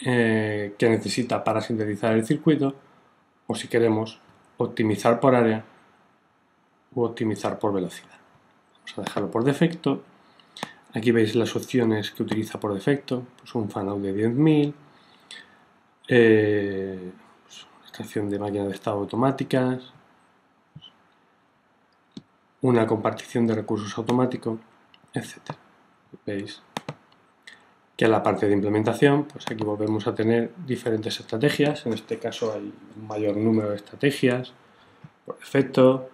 eh, 0.05 0.75
que 0.79 0.89
necesita 0.89 1.43
para 1.45 1.61
sintetizar 1.61 2.15
el 2.15 2.25
circuito, 2.25 2.75
o 3.47 3.55
si 3.55 3.69
queremos 3.69 4.21
optimizar 4.59 5.21
por 5.21 5.35
área 5.35 5.65
o 6.95 7.05
optimizar 7.05 7.59
por 7.59 7.73
velocidad. 7.73 8.19
Vamos 8.75 8.99
a 8.99 9.03
dejarlo 9.03 9.31
por 9.31 9.45
defecto. 9.45 10.03
Aquí 10.95 11.13
veis 11.13 11.35
las 11.35 11.55
opciones 11.55 12.11
que 12.11 12.23
utiliza 12.23 12.59
por 12.59 12.75
defecto. 12.75 13.27
Pues 13.39 13.55
un 13.55 13.71
fanout 13.71 14.03
de 14.03 14.15
10.000, 14.15 14.75
eh, 16.09 17.13
pues 17.45 17.67
extracción 17.83 18.31
de 18.31 18.39
máquinas 18.39 18.69
de 18.69 18.75
estado 18.75 18.99
automáticas, 18.99 19.93
una 22.63 22.87
compartición 22.87 23.47
de 23.47 23.55
recursos 23.55 23.97
automáticos, 23.99 24.59
etc. 25.15 25.57
¿Veis? 26.27 26.63
que 27.99 28.05
a 28.05 28.09
la 28.09 28.23
parte 28.23 28.47
de 28.47 28.55
implementación, 28.55 29.25
pues 29.25 29.45
aquí 29.51 29.65
volvemos 29.65 30.07
a 30.07 30.15
tener 30.15 30.53
diferentes 30.65 31.19
estrategias, 31.19 31.85
en 31.85 31.95
este 31.95 32.17
caso 32.17 32.53
hay 32.55 32.73
un 32.97 33.09
mayor 33.09 33.37
número 33.37 33.71
de 33.71 33.77
estrategias 33.77 34.53
por 35.27 35.37
defecto, 35.41 36.09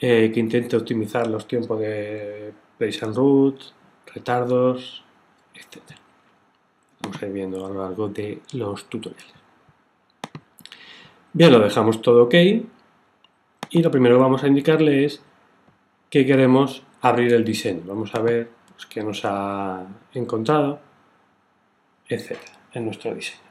eh, 0.00 0.32
que 0.34 0.40
intente 0.40 0.76
optimizar 0.76 1.28
los 1.28 1.46
tiempos 1.46 1.78
de 1.78 2.52
place 2.76 3.04
and 3.04 3.14
route, 3.14 3.66
retardos, 4.14 5.04
etc. 5.54 5.82
Vamos 7.00 7.22
a 7.22 7.26
ir 7.26 7.32
viendo 7.32 7.64
a 7.64 7.68
lo 7.68 7.82
largo 7.82 8.08
de 8.08 8.40
los 8.52 8.84
tutoriales. 8.88 9.34
Bien, 11.32 11.52
lo 11.52 11.60
dejamos 11.60 12.00
todo 12.00 12.24
ok 12.24 12.34
y 13.70 13.82
lo 13.82 13.90
primero 13.90 14.16
que 14.16 14.22
vamos 14.22 14.42
a 14.42 14.48
indicarle 14.48 15.04
es 15.04 15.22
que 16.08 16.24
queremos 16.24 16.82
abrir 17.02 17.32
el 17.34 17.44
diseño. 17.44 17.82
Vamos 17.86 18.14
a 18.14 18.20
ver 18.20 18.50
pues, 18.74 18.86
qué 18.86 19.02
nos 19.02 19.22
ha 19.24 19.86
encontrado 20.14 20.80
etc. 22.08 22.38
en 22.72 22.84
nuestro 22.84 23.14
diseño. 23.14 23.46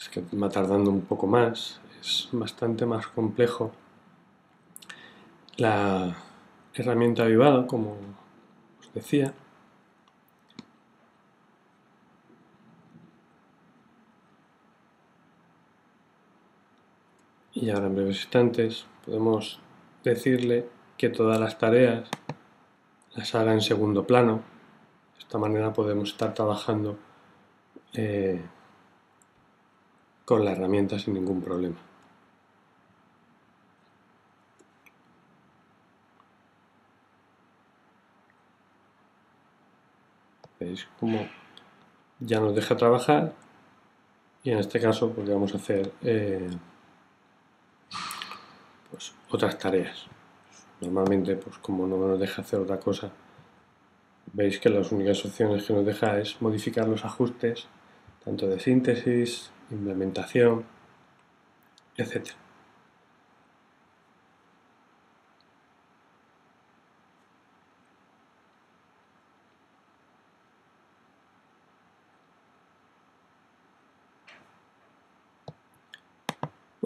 que 0.00 0.19
va 0.32 0.48
tardando 0.48 0.90
un 0.90 1.02
poco 1.02 1.26
más, 1.26 1.80
es 2.00 2.28
bastante 2.32 2.86
más 2.86 3.06
complejo. 3.08 3.72
La 5.56 6.16
herramienta 6.74 7.24
Vivado, 7.24 7.66
como 7.66 7.96
os 8.80 8.92
decía, 8.94 9.34
y 17.52 17.70
ahora 17.70 17.86
en 17.86 17.94
breves 17.94 18.22
instantes 18.22 18.86
podemos 19.04 19.60
decirle 20.02 20.68
que 20.96 21.08
todas 21.08 21.38
las 21.38 21.58
tareas 21.58 22.08
las 23.14 23.34
haga 23.34 23.52
en 23.52 23.60
segundo 23.60 24.06
plano. 24.06 24.42
De 25.14 25.18
esta 25.18 25.38
manera 25.38 25.72
podemos 25.72 26.10
estar 26.10 26.32
trabajando 26.32 26.98
eh, 27.92 28.42
con 30.30 30.44
la 30.44 30.52
herramienta 30.52 30.96
sin 30.96 31.14
ningún 31.14 31.42
problema. 31.42 31.74
¿Veis 40.60 40.86
cómo 41.00 41.26
ya 42.20 42.38
nos 42.38 42.54
deja 42.54 42.76
trabajar? 42.76 43.32
Y 44.44 44.52
en 44.52 44.58
este 44.58 44.80
caso 44.80 45.10
pues 45.10 45.28
vamos 45.28 45.52
a 45.52 45.56
hacer 45.56 45.92
eh, 46.02 46.48
pues, 48.88 49.12
otras 49.30 49.58
tareas. 49.58 50.06
Normalmente, 50.80 51.34
pues 51.34 51.58
como 51.58 51.88
no 51.88 51.96
nos 51.96 52.20
deja 52.20 52.42
hacer 52.42 52.60
otra 52.60 52.78
cosa, 52.78 53.10
veis 54.32 54.60
que 54.60 54.68
las 54.68 54.92
únicas 54.92 55.24
opciones 55.24 55.64
que 55.64 55.72
nos 55.72 55.84
deja 55.84 56.20
es 56.20 56.40
modificar 56.40 56.86
los 56.86 57.04
ajustes, 57.04 57.66
tanto 58.24 58.46
de 58.46 58.60
síntesis, 58.60 59.50
implementación, 59.70 60.64
etc. 61.96 62.30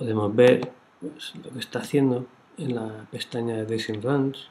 podemos 0.05 0.37
ver 0.37 0.71
pues, 1.01 1.33
lo 1.43 1.51
que 1.51 1.61
está 1.61 1.79
haciendo 1.79 2.27
en 2.59 2.75
la 2.75 3.07
pestaña 3.11 3.57
de 3.57 3.65
Design 3.65 4.03
Runs. 4.03 4.51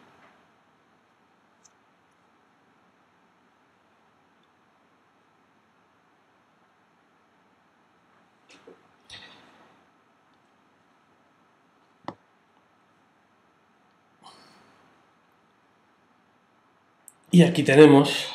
Y 17.34 17.42
aquí 17.42 17.64
tenemos 17.64 18.28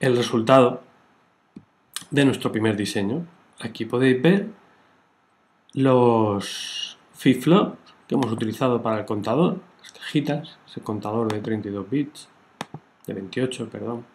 el 0.00 0.16
resultado 0.16 0.82
de 2.10 2.24
nuestro 2.24 2.50
primer 2.50 2.78
diseño. 2.78 3.26
Aquí 3.60 3.84
podéis 3.84 4.22
ver 4.22 4.48
los 5.74 6.96
flip-flops 7.12 7.76
que 8.06 8.14
hemos 8.14 8.32
utilizado 8.32 8.82
para 8.82 9.00
el 9.00 9.04
contador, 9.04 9.60
las 9.82 9.92
cajitas, 9.92 10.58
ese 10.66 10.80
contador 10.80 11.30
de 11.30 11.42
32 11.42 11.90
bits, 11.90 12.30
de 13.06 13.12
28, 13.12 13.68
perdón. 13.68 14.06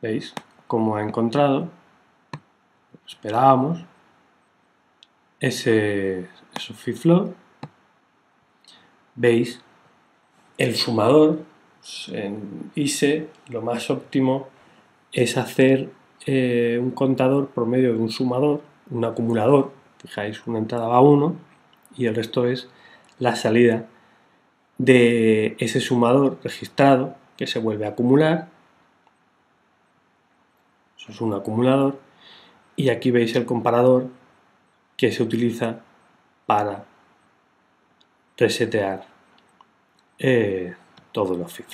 ¿Veis 0.00 0.32
cómo 0.68 0.94
ha 0.94 1.02
encontrado? 1.02 1.70
Esperábamos 3.04 3.80
ese, 5.40 6.28
esos 6.54 6.76
flip-flop. 6.76 7.34
¿Veis 9.16 9.60
el 10.58 10.74
sumador, 10.74 11.44
en 12.08 12.70
ISE, 12.74 13.28
lo 13.48 13.62
más 13.62 13.90
óptimo 13.90 14.48
es 15.12 15.36
hacer 15.36 15.90
eh, 16.26 16.78
un 16.82 16.90
contador 16.90 17.48
por 17.48 17.66
medio 17.66 17.92
de 17.92 17.98
un 17.98 18.10
sumador, 18.10 18.60
un 18.90 19.04
acumulador, 19.04 19.72
fijáis, 19.98 20.44
una 20.46 20.58
entrada 20.58 20.88
va 20.88 20.96
a 20.96 21.00
1 21.00 21.36
y 21.96 22.06
el 22.06 22.14
resto 22.14 22.46
es 22.46 22.68
la 23.18 23.36
salida 23.36 23.86
de 24.78 25.56
ese 25.58 25.80
sumador 25.80 26.38
registrado 26.42 27.16
que 27.36 27.46
se 27.46 27.60
vuelve 27.60 27.86
a 27.86 27.90
acumular. 27.90 28.48
Eso 30.98 31.12
es 31.12 31.20
un 31.20 31.34
acumulador. 31.34 31.98
Y 32.76 32.90
aquí 32.90 33.10
veis 33.10 33.34
el 33.34 33.44
comparador 33.44 34.08
que 34.96 35.10
se 35.10 35.22
utiliza 35.22 35.80
para 36.46 36.84
resetear 38.36 39.07
eh, 40.18 40.74
todos 41.12 41.36
los 41.38 41.52
flip 41.52 41.68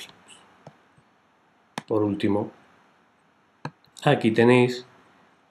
Por 1.87 2.03
último, 2.03 2.51
aquí 4.03 4.31
tenéis 4.31 4.85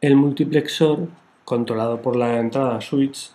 el 0.01 0.17
multiplexor 0.17 1.09
controlado 1.45 2.01
por 2.01 2.17
la 2.17 2.39
entrada 2.39 2.81
switch 2.81 3.31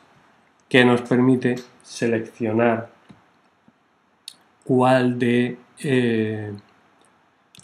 que 0.68 0.86
nos 0.86 1.02
permite 1.02 1.56
seleccionar 1.82 2.90
cuál 4.64 5.18
de 5.18 5.58
eh, 5.80 6.54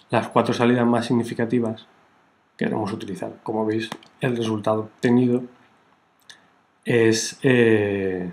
las 0.09 0.27
cuatro 0.29 0.53
salidas 0.53 0.85
más 0.85 1.05
significativas 1.05 1.87
queremos 2.57 2.91
utilizar. 2.91 3.33
Como 3.43 3.65
veis, 3.65 3.89
el 4.21 4.35
resultado 4.35 4.81
obtenido 4.81 5.43
es 6.83 7.39
eh, 7.43 8.31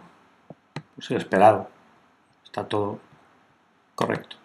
pues 0.95 1.11
el 1.11 1.17
esperado. 1.19 1.69
Está 2.45 2.67
todo 2.69 3.01
Correcto. 3.95 4.37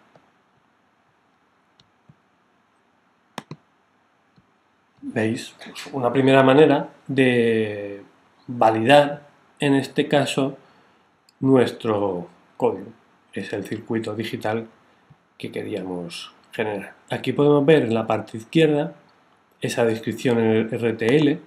¿Veis? 5.02 5.54
Una 5.92 6.12
primera 6.12 6.42
manera 6.42 6.88
de 7.06 8.02
validar, 8.46 9.22
en 9.58 9.74
este 9.74 10.06
caso, 10.06 10.56
nuestro 11.40 12.28
código. 12.56 12.90
Es 13.32 13.52
el 13.52 13.64
circuito 13.64 14.14
digital 14.14 14.66
que 15.38 15.50
queríamos 15.50 16.32
generar. 16.52 16.94
Aquí 17.10 17.32
podemos 17.32 17.64
ver 17.64 17.84
en 17.84 17.94
la 17.94 18.06
parte 18.06 18.36
izquierda 18.36 18.92
esa 19.60 19.84
descripción 19.84 20.38
en 20.38 20.50
el 20.50 20.64
RTL 20.66 21.40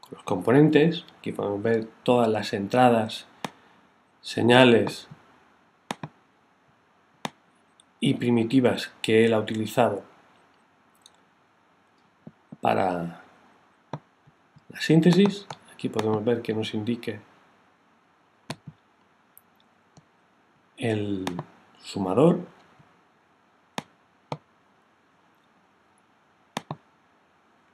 con 0.00 0.10
los 0.12 0.22
componentes. 0.24 1.04
Aquí 1.18 1.32
podemos 1.32 1.62
ver 1.62 1.86
todas 2.02 2.28
las 2.28 2.52
entradas, 2.52 3.26
señales 4.20 5.08
y 8.00 8.14
primitivas 8.14 8.92
que 9.02 9.24
él 9.24 9.34
ha 9.34 9.38
utilizado 9.38 10.04
para 12.60 13.22
la 14.68 14.80
síntesis. 14.80 15.46
Aquí 15.72 15.88
podemos 15.88 16.24
ver 16.24 16.42
que 16.42 16.54
nos 16.54 16.74
indique 16.74 17.20
el 20.76 21.24
sumador. 21.82 22.40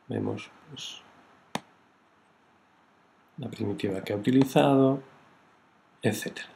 Vemos 0.08 0.50
pues, 0.70 1.02
la 3.38 3.48
primitiva 3.48 4.02
que 4.02 4.12
ha 4.12 4.16
utilizado, 4.16 5.02
etcétera. 6.02 6.53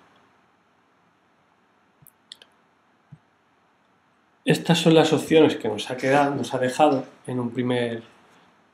Estas 4.49 4.79
son 4.79 4.95
las 4.95 5.13
opciones 5.13 5.57
que 5.57 5.69
nos 5.69 5.91
ha 5.91 5.99
quedado, 5.99 6.35
nos 6.35 6.55
ha 6.55 6.59
dejado 6.59 7.05
en 7.27 7.39
un 7.39 7.51
primer 7.51 8.03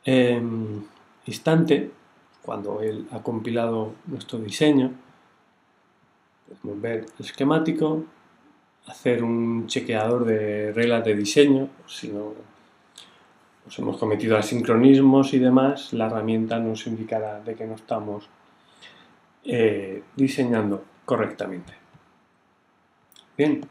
em, 0.05 0.85
instante, 1.27 1.91
cuando 2.43 2.81
él 2.81 3.09
ha 3.11 3.21
compilado 3.25 3.93
nuestro 4.07 4.39
diseño. 4.39 4.93
Podemos 6.63 6.81
ver 6.81 7.07
el 7.19 7.25
esquemático, 7.25 8.05
hacer 8.87 9.25
un 9.25 9.67
chequeador 9.67 10.25
de 10.25 10.73
reglas 10.73 11.05
de 11.05 11.17
diseño, 11.17 11.69
si 11.89 12.07
no 12.07 12.35
nos 13.65 13.77
hemos 13.77 13.97
cometido 13.97 14.39
asincronismos 14.39 15.35
y 15.35 15.41
demás, 15.41 15.93
la 15.93 16.07
herramienta 16.07 16.61
nos 16.61 16.87
indicará 16.87 17.41
de 17.41 17.57
que 17.57 17.67
no 17.67 17.75
estamos 17.75 18.29
eh, 19.43 20.05
diseñando 20.15 20.85
correctamente. 21.05 21.73
Bien, 23.37 23.67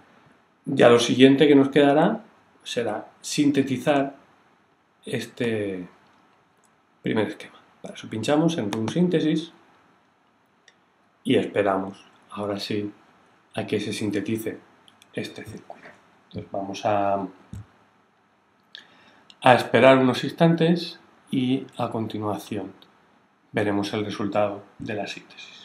ya 0.65 0.89
lo 0.89 0.99
siguiente 0.99 1.47
que 1.47 1.55
nos 1.55 1.69
quedará 1.69 2.21
será 2.63 3.09
sintetizar 3.21 4.15
este 5.05 5.87
primer 7.01 7.27
esquema. 7.27 7.59
Para 7.81 7.95
eso 7.95 8.07
pinchamos 8.09 8.57
en 8.57 8.71
Run 8.71 8.87
Síntesis 8.87 9.51
y 11.23 11.35
esperamos, 11.35 12.05
ahora 12.31 12.59
sí, 12.59 12.91
a 13.55 13.67
que 13.67 13.79
se 13.79 13.93
sintetice 13.93 14.57
este 15.13 15.43
circuito. 15.43 15.89
Entonces 16.27 16.51
vamos 16.51 16.85
a, 16.85 17.27
a 19.41 19.53
esperar 19.53 19.97
unos 19.97 20.23
instantes 20.23 20.99
y 21.29 21.65
a 21.77 21.89
continuación 21.89 22.71
veremos 23.51 23.93
el 23.93 24.05
resultado 24.05 24.63
de 24.79 24.93
la 24.95 25.07
síntesis. 25.07 25.62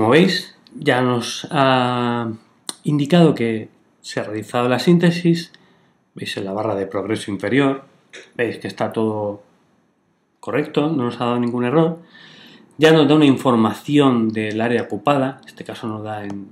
Como 0.00 0.12
veis, 0.12 0.56
ya 0.74 1.02
nos 1.02 1.46
ha 1.50 2.32
indicado 2.84 3.34
que 3.34 3.68
se 4.00 4.18
ha 4.18 4.22
realizado 4.22 4.66
la 4.66 4.78
síntesis. 4.78 5.52
Veis 6.14 6.38
en 6.38 6.46
la 6.46 6.54
barra 6.54 6.74
de 6.74 6.86
progreso 6.86 7.30
inferior. 7.30 7.84
Veis 8.34 8.56
que 8.56 8.66
está 8.66 8.94
todo 8.94 9.42
correcto, 10.40 10.88
no 10.88 11.04
nos 11.04 11.20
ha 11.20 11.26
dado 11.26 11.38
ningún 11.38 11.66
error. 11.66 11.98
Ya 12.78 12.92
nos 12.92 13.06
da 13.08 13.14
una 13.14 13.26
información 13.26 14.30
del 14.30 14.62
área 14.62 14.84
ocupada. 14.84 15.40
En 15.42 15.48
este 15.48 15.64
caso 15.64 15.86
nos 15.86 16.02
da 16.02 16.24
en... 16.24 16.48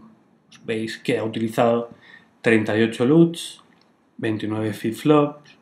Veis 0.66 0.98
que 0.98 1.16
ha 1.16 1.24
utilizado 1.24 1.88
38 2.42 3.06
LUTs, 3.06 3.62
29 4.18 4.74
flip-flops, 4.74 5.56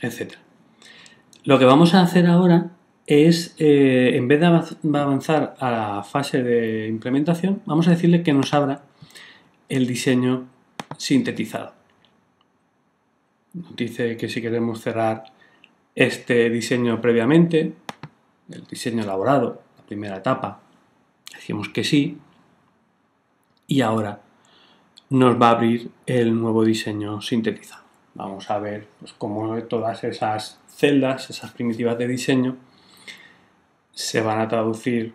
etc. 0.00 0.36
Lo 1.44 1.58
que 1.58 1.66
vamos 1.66 1.92
a 1.92 2.00
hacer 2.00 2.26
ahora 2.26 2.75
es, 3.06 3.54
eh, 3.58 4.12
en 4.14 4.26
vez 4.26 4.40
de 4.40 4.46
avanzar 4.46 5.54
a 5.58 5.70
la 5.70 6.02
fase 6.02 6.42
de 6.42 6.88
implementación, 6.88 7.62
vamos 7.64 7.86
a 7.86 7.90
decirle 7.90 8.22
que 8.22 8.32
nos 8.32 8.52
abra 8.52 8.82
el 9.68 9.86
diseño 9.86 10.48
sintetizado. 10.98 11.72
Nos 13.54 13.76
dice 13.76 14.16
que 14.16 14.28
si 14.28 14.42
queremos 14.42 14.80
cerrar 14.80 15.24
este 15.94 16.50
diseño 16.50 17.00
previamente, 17.00 17.72
el 18.50 18.66
diseño 18.66 19.02
elaborado, 19.02 19.62
la 19.78 19.84
primera 19.86 20.16
etapa, 20.16 20.60
decimos 21.32 21.68
que 21.68 21.84
sí, 21.84 22.18
y 23.68 23.80
ahora 23.80 24.20
nos 25.10 25.40
va 25.40 25.48
a 25.48 25.52
abrir 25.52 25.90
el 26.06 26.38
nuevo 26.38 26.64
diseño 26.64 27.20
sintetizado. 27.22 27.84
Vamos 28.14 28.50
a 28.50 28.58
ver 28.58 28.88
pues, 28.98 29.12
cómo 29.12 29.56
todas 29.64 30.02
esas 30.04 30.60
celdas, 30.68 31.30
esas 31.30 31.52
primitivas 31.52 31.96
de 31.98 32.08
diseño, 32.08 32.56
se 33.96 34.20
van 34.20 34.40
a 34.40 34.46
traducir 34.46 35.14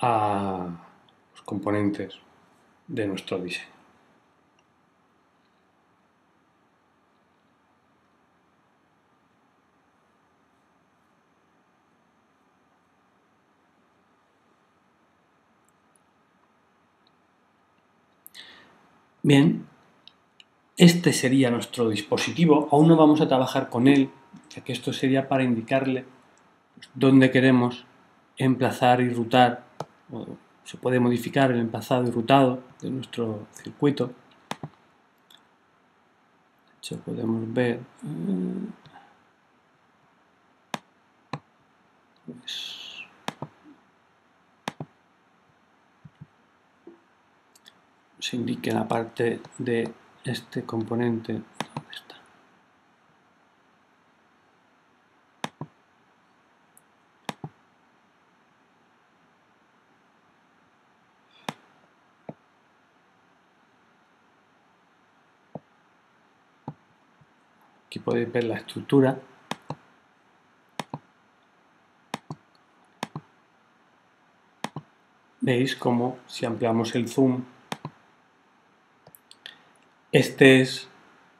a 0.00 0.66
los 1.32 1.42
componentes 1.42 2.14
de 2.88 3.06
nuestro 3.06 3.38
diseño. 3.38 3.68
Bien, 19.22 19.66
este 20.78 21.12
sería 21.12 21.50
nuestro 21.50 21.90
dispositivo. 21.90 22.68
Aún 22.72 22.88
no 22.88 22.96
vamos 22.96 23.20
a 23.20 23.28
trabajar 23.28 23.68
con 23.68 23.86
él, 23.86 24.10
ya 24.48 24.64
que 24.64 24.72
esto 24.72 24.94
sería 24.94 25.28
para 25.28 25.44
indicarle 25.44 26.06
dónde 26.94 27.30
queremos 27.30 27.84
emplazar 28.36 29.00
y 29.00 29.10
rutar. 29.10 29.64
O 30.12 30.26
se 30.64 30.78
puede 30.78 30.98
modificar 30.98 31.50
el 31.50 31.60
emplazado 31.60 32.08
y 32.08 32.10
rutado 32.10 32.62
de 32.80 32.90
nuestro 32.90 33.46
circuito. 33.52 34.06
De 34.06 34.12
hecho, 36.78 36.98
podemos 37.00 37.52
ver... 37.52 37.76
Eh, 37.76 38.68
pues, 42.26 42.84
se 48.18 48.36
indique 48.36 48.72
la 48.72 48.88
parte 48.88 49.40
de 49.58 49.92
este 50.24 50.64
componente 50.64 51.34
¿dónde 51.34 51.90
está? 51.90 52.16
aquí 67.86 67.93
podéis 68.04 68.30
ver 68.32 68.44
la 68.44 68.56
estructura 68.56 69.18
veis 75.40 75.76
como 75.76 76.18
si 76.26 76.46
ampliamos 76.46 76.94
el 76.94 77.08
zoom 77.08 77.42
este 80.14 80.60
es 80.60 80.88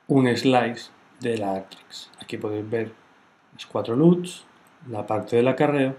un 0.09 0.27
slice 0.37 0.91
de 1.21 1.39
la 1.39 1.55
Artrix. 1.55 2.11
Aquí 2.21 2.39
podéis 2.39 2.69
ver 2.69 2.93
las 3.53 3.67
cuatro 3.67 3.95
LUTs, 3.95 4.45
la 4.89 5.07
parte 5.07 5.37
del 5.37 5.47
acarreo 5.47 5.95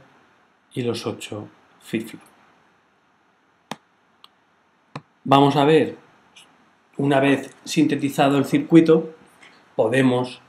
y 0.73 0.81
los 0.81 1.07
ocho 1.07 1.47
FIFLO. 1.79 2.19
Vamos 5.23 5.55
a 5.55 5.63
ver, 5.63 5.97
una 6.97 7.21
vez 7.21 7.49
sintetizado 7.63 8.37
el 8.37 8.43
circuito, 8.43 9.15
podemos 9.77 10.41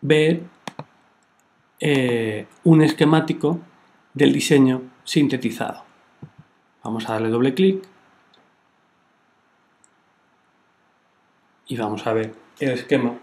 ver 0.00 0.42
eh, 1.80 2.46
un 2.64 2.82
esquemático 2.82 3.60
del 4.14 4.32
diseño 4.32 4.82
sintetizado. 5.04 5.84
Vamos 6.82 7.08
a 7.08 7.14
darle 7.14 7.28
doble 7.28 7.54
clic 7.54 7.84
y 11.66 11.76
vamos 11.76 12.06
a 12.06 12.12
ver 12.12 12.34
el 12.60 12.70
esquema 12.70 13.14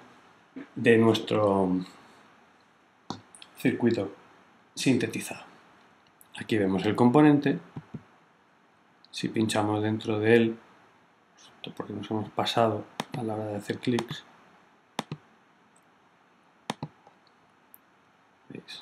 de 0.76 0.98
nuestro 0.98 1.70
circuito 3.58 4.14
sintetizado. 4.74 5.44
Aquí 6.38 6.58
vemos 6.58 6.86
el 6.86 6.96
componente. 6.96 7.60
Si 9.10 9.30
pinchamos 9.30 9.82
dentro 9.82 10.20
de 10.20 10.36
él, 10.36 10.60
porque 11.74 11.94
nos 11.94 12.10
hemos 12.12 12.30
pasado 12.30 12.86
a 13.18 13.24
la 13.24 13.36
hora 13.36 13.46
de 13.46 13.56
hacer 13.56 13.80
clics, 13.80 14.24
¿veis? 18.50 18.80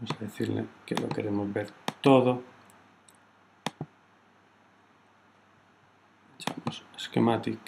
Vamos 0.00 0.20
a 0.20 0.23
decirle 0.34 0.64
que 0.84 0.96
lo 0.96 1.08
queremos 1.08 1.52
ver 1.52 1.68
todo. 2.00 2.42
Echamos 6.38 6.82
schematic. 6.98 7.60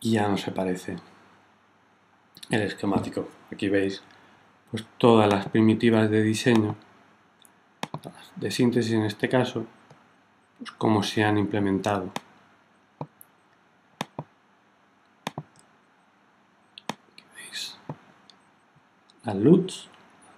Y 0.00 0.12
ya 0.12 0.28
no 0.28 0.36
se 0.38 0.52
parece 0.52 0.96
el 2.50 2.62
esquemático. 2.62 3.28
Aquí 3.50 3.68
veis 3.68 4.00
pues 4.70 4.86
todas 4.96 5.28
las 5.28 5.48
primitivas 5.48 6.08
de 6.08 6.22
diseño, 6.22 6.76
de 8.36 8.50
síntesis 8.52 8.92
en 8.92 9.04
este 9.04 9.28
caso, 9.28 9.66
pues 10.58 10.70
cómo 10.72 11.02
se 11.02 11.24
han 11.24 11.36
implementado. 11.36 12.12
A 19.28 19.34
LUT, 19.34 19.72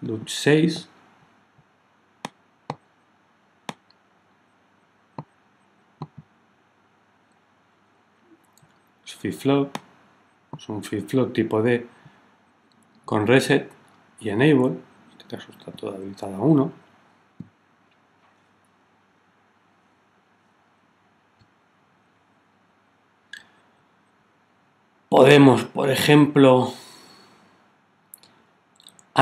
LUT 0.03 0.29
6. 0.29 0.89
flip-flop, 9.21 9.77
es 10.57 10.69
un 10.71 10.83
flip-flop 10.83 11.35
tipo 11.35 11.61
D 11.61 11.87
con 13.05 13.27
reset 13.27 13.71
y 14.19 14.31
enable, 14.31 14.69
en 14.69 14.83
este 15.11 15.25
caso 15.37 15.53
está 15.53 15.73
todo 15.73 15.95
habilitado 15.95 16.37
a 16.37 16.41
1. 16.41 16.73
Podemos, 25.11 25.65
por 25.65 25.91
ejemplo, 25.91 26.73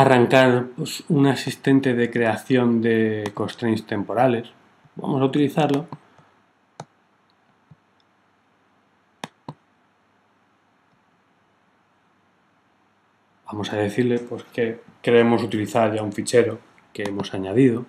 arrancar 0.00 0.66
pues, 0.76 1.02
un 1.08 1.26
asistente 1.26 1.94
de 1.94 2.10
creación 2.10 2.80
de 2.80 3.30
constraints 3.34 3.86
temporales. 3.86 4.48
Vamos 4.96 5.20
a 5.20 5.24
utilizarlo. 5.24 5.86
Vamos 13.46 13.72
a 13.72 13.76
decirle 13.76 14.18
pues, 14.20 14.44
que 14.52 14.80
queremos 15.02 15.42
utilizar 15.42 15.92
ya 15.92 16.02
un 16.02 16.12
fichero 16.12 16.60
que 16.92 17.02
hemos 17.02 17.34
añadido 17.34 17.84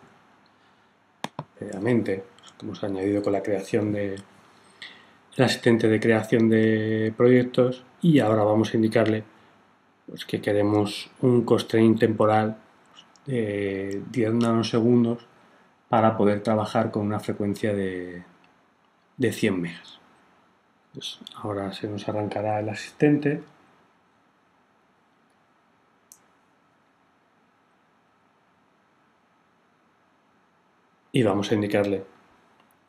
previamente, 1.57 2.24
pues, 2.39 2.51
que 2.53 2.66
hemos 2.66 2.84
añadido 2.84 3.22
con 3.22 3.34
la 3.34 3.43
creación 3.43 3.91
de 3.91 4.16
el 5.36 5.43
asistente 5.43 5.88
de 5.88 5.99
creación 5.99 6.49
de 6.49 7.14
proyectos 7.16 7.84
y 8.01 8.20
ahora 8.20 8.43
vamos 8.43 8.74
a 8.74 8.78
indicarle 8.78 9.24
pues 10.10 10.26
que 10.26 10.41
queremos 10.41 11.12
un 11.22 11.43
constraint 11.43 11.99
temporal 11.99 12.57
de 13.28 14.01
10 14.10 14.34
nanosegundos 14.34 15.26
para 15.88 16.18
poder 16.18 16.41
trabajar 16.41 16.89
con 16.89 17.05
una 17.05 17.20
frecuencia 17.20 17.74
de, 17.74 18.24
de 19.18 19.32
100 19.32 19.62
megas. 19.62 19.99
Pues 20.93 21.20
ahora 21.36 21.72
se 21.74 21.88
nos 21.88 22.07
arrancará 22.10 22.60
el 22.60 22.70
asistente. 22.70 23.43
Y 31.12 31.24
vamos 31.24 31.51
a 31.51 31.55
indicarle, 31.55 32.03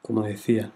como 0.02 0.22
decía, 0.22 0.70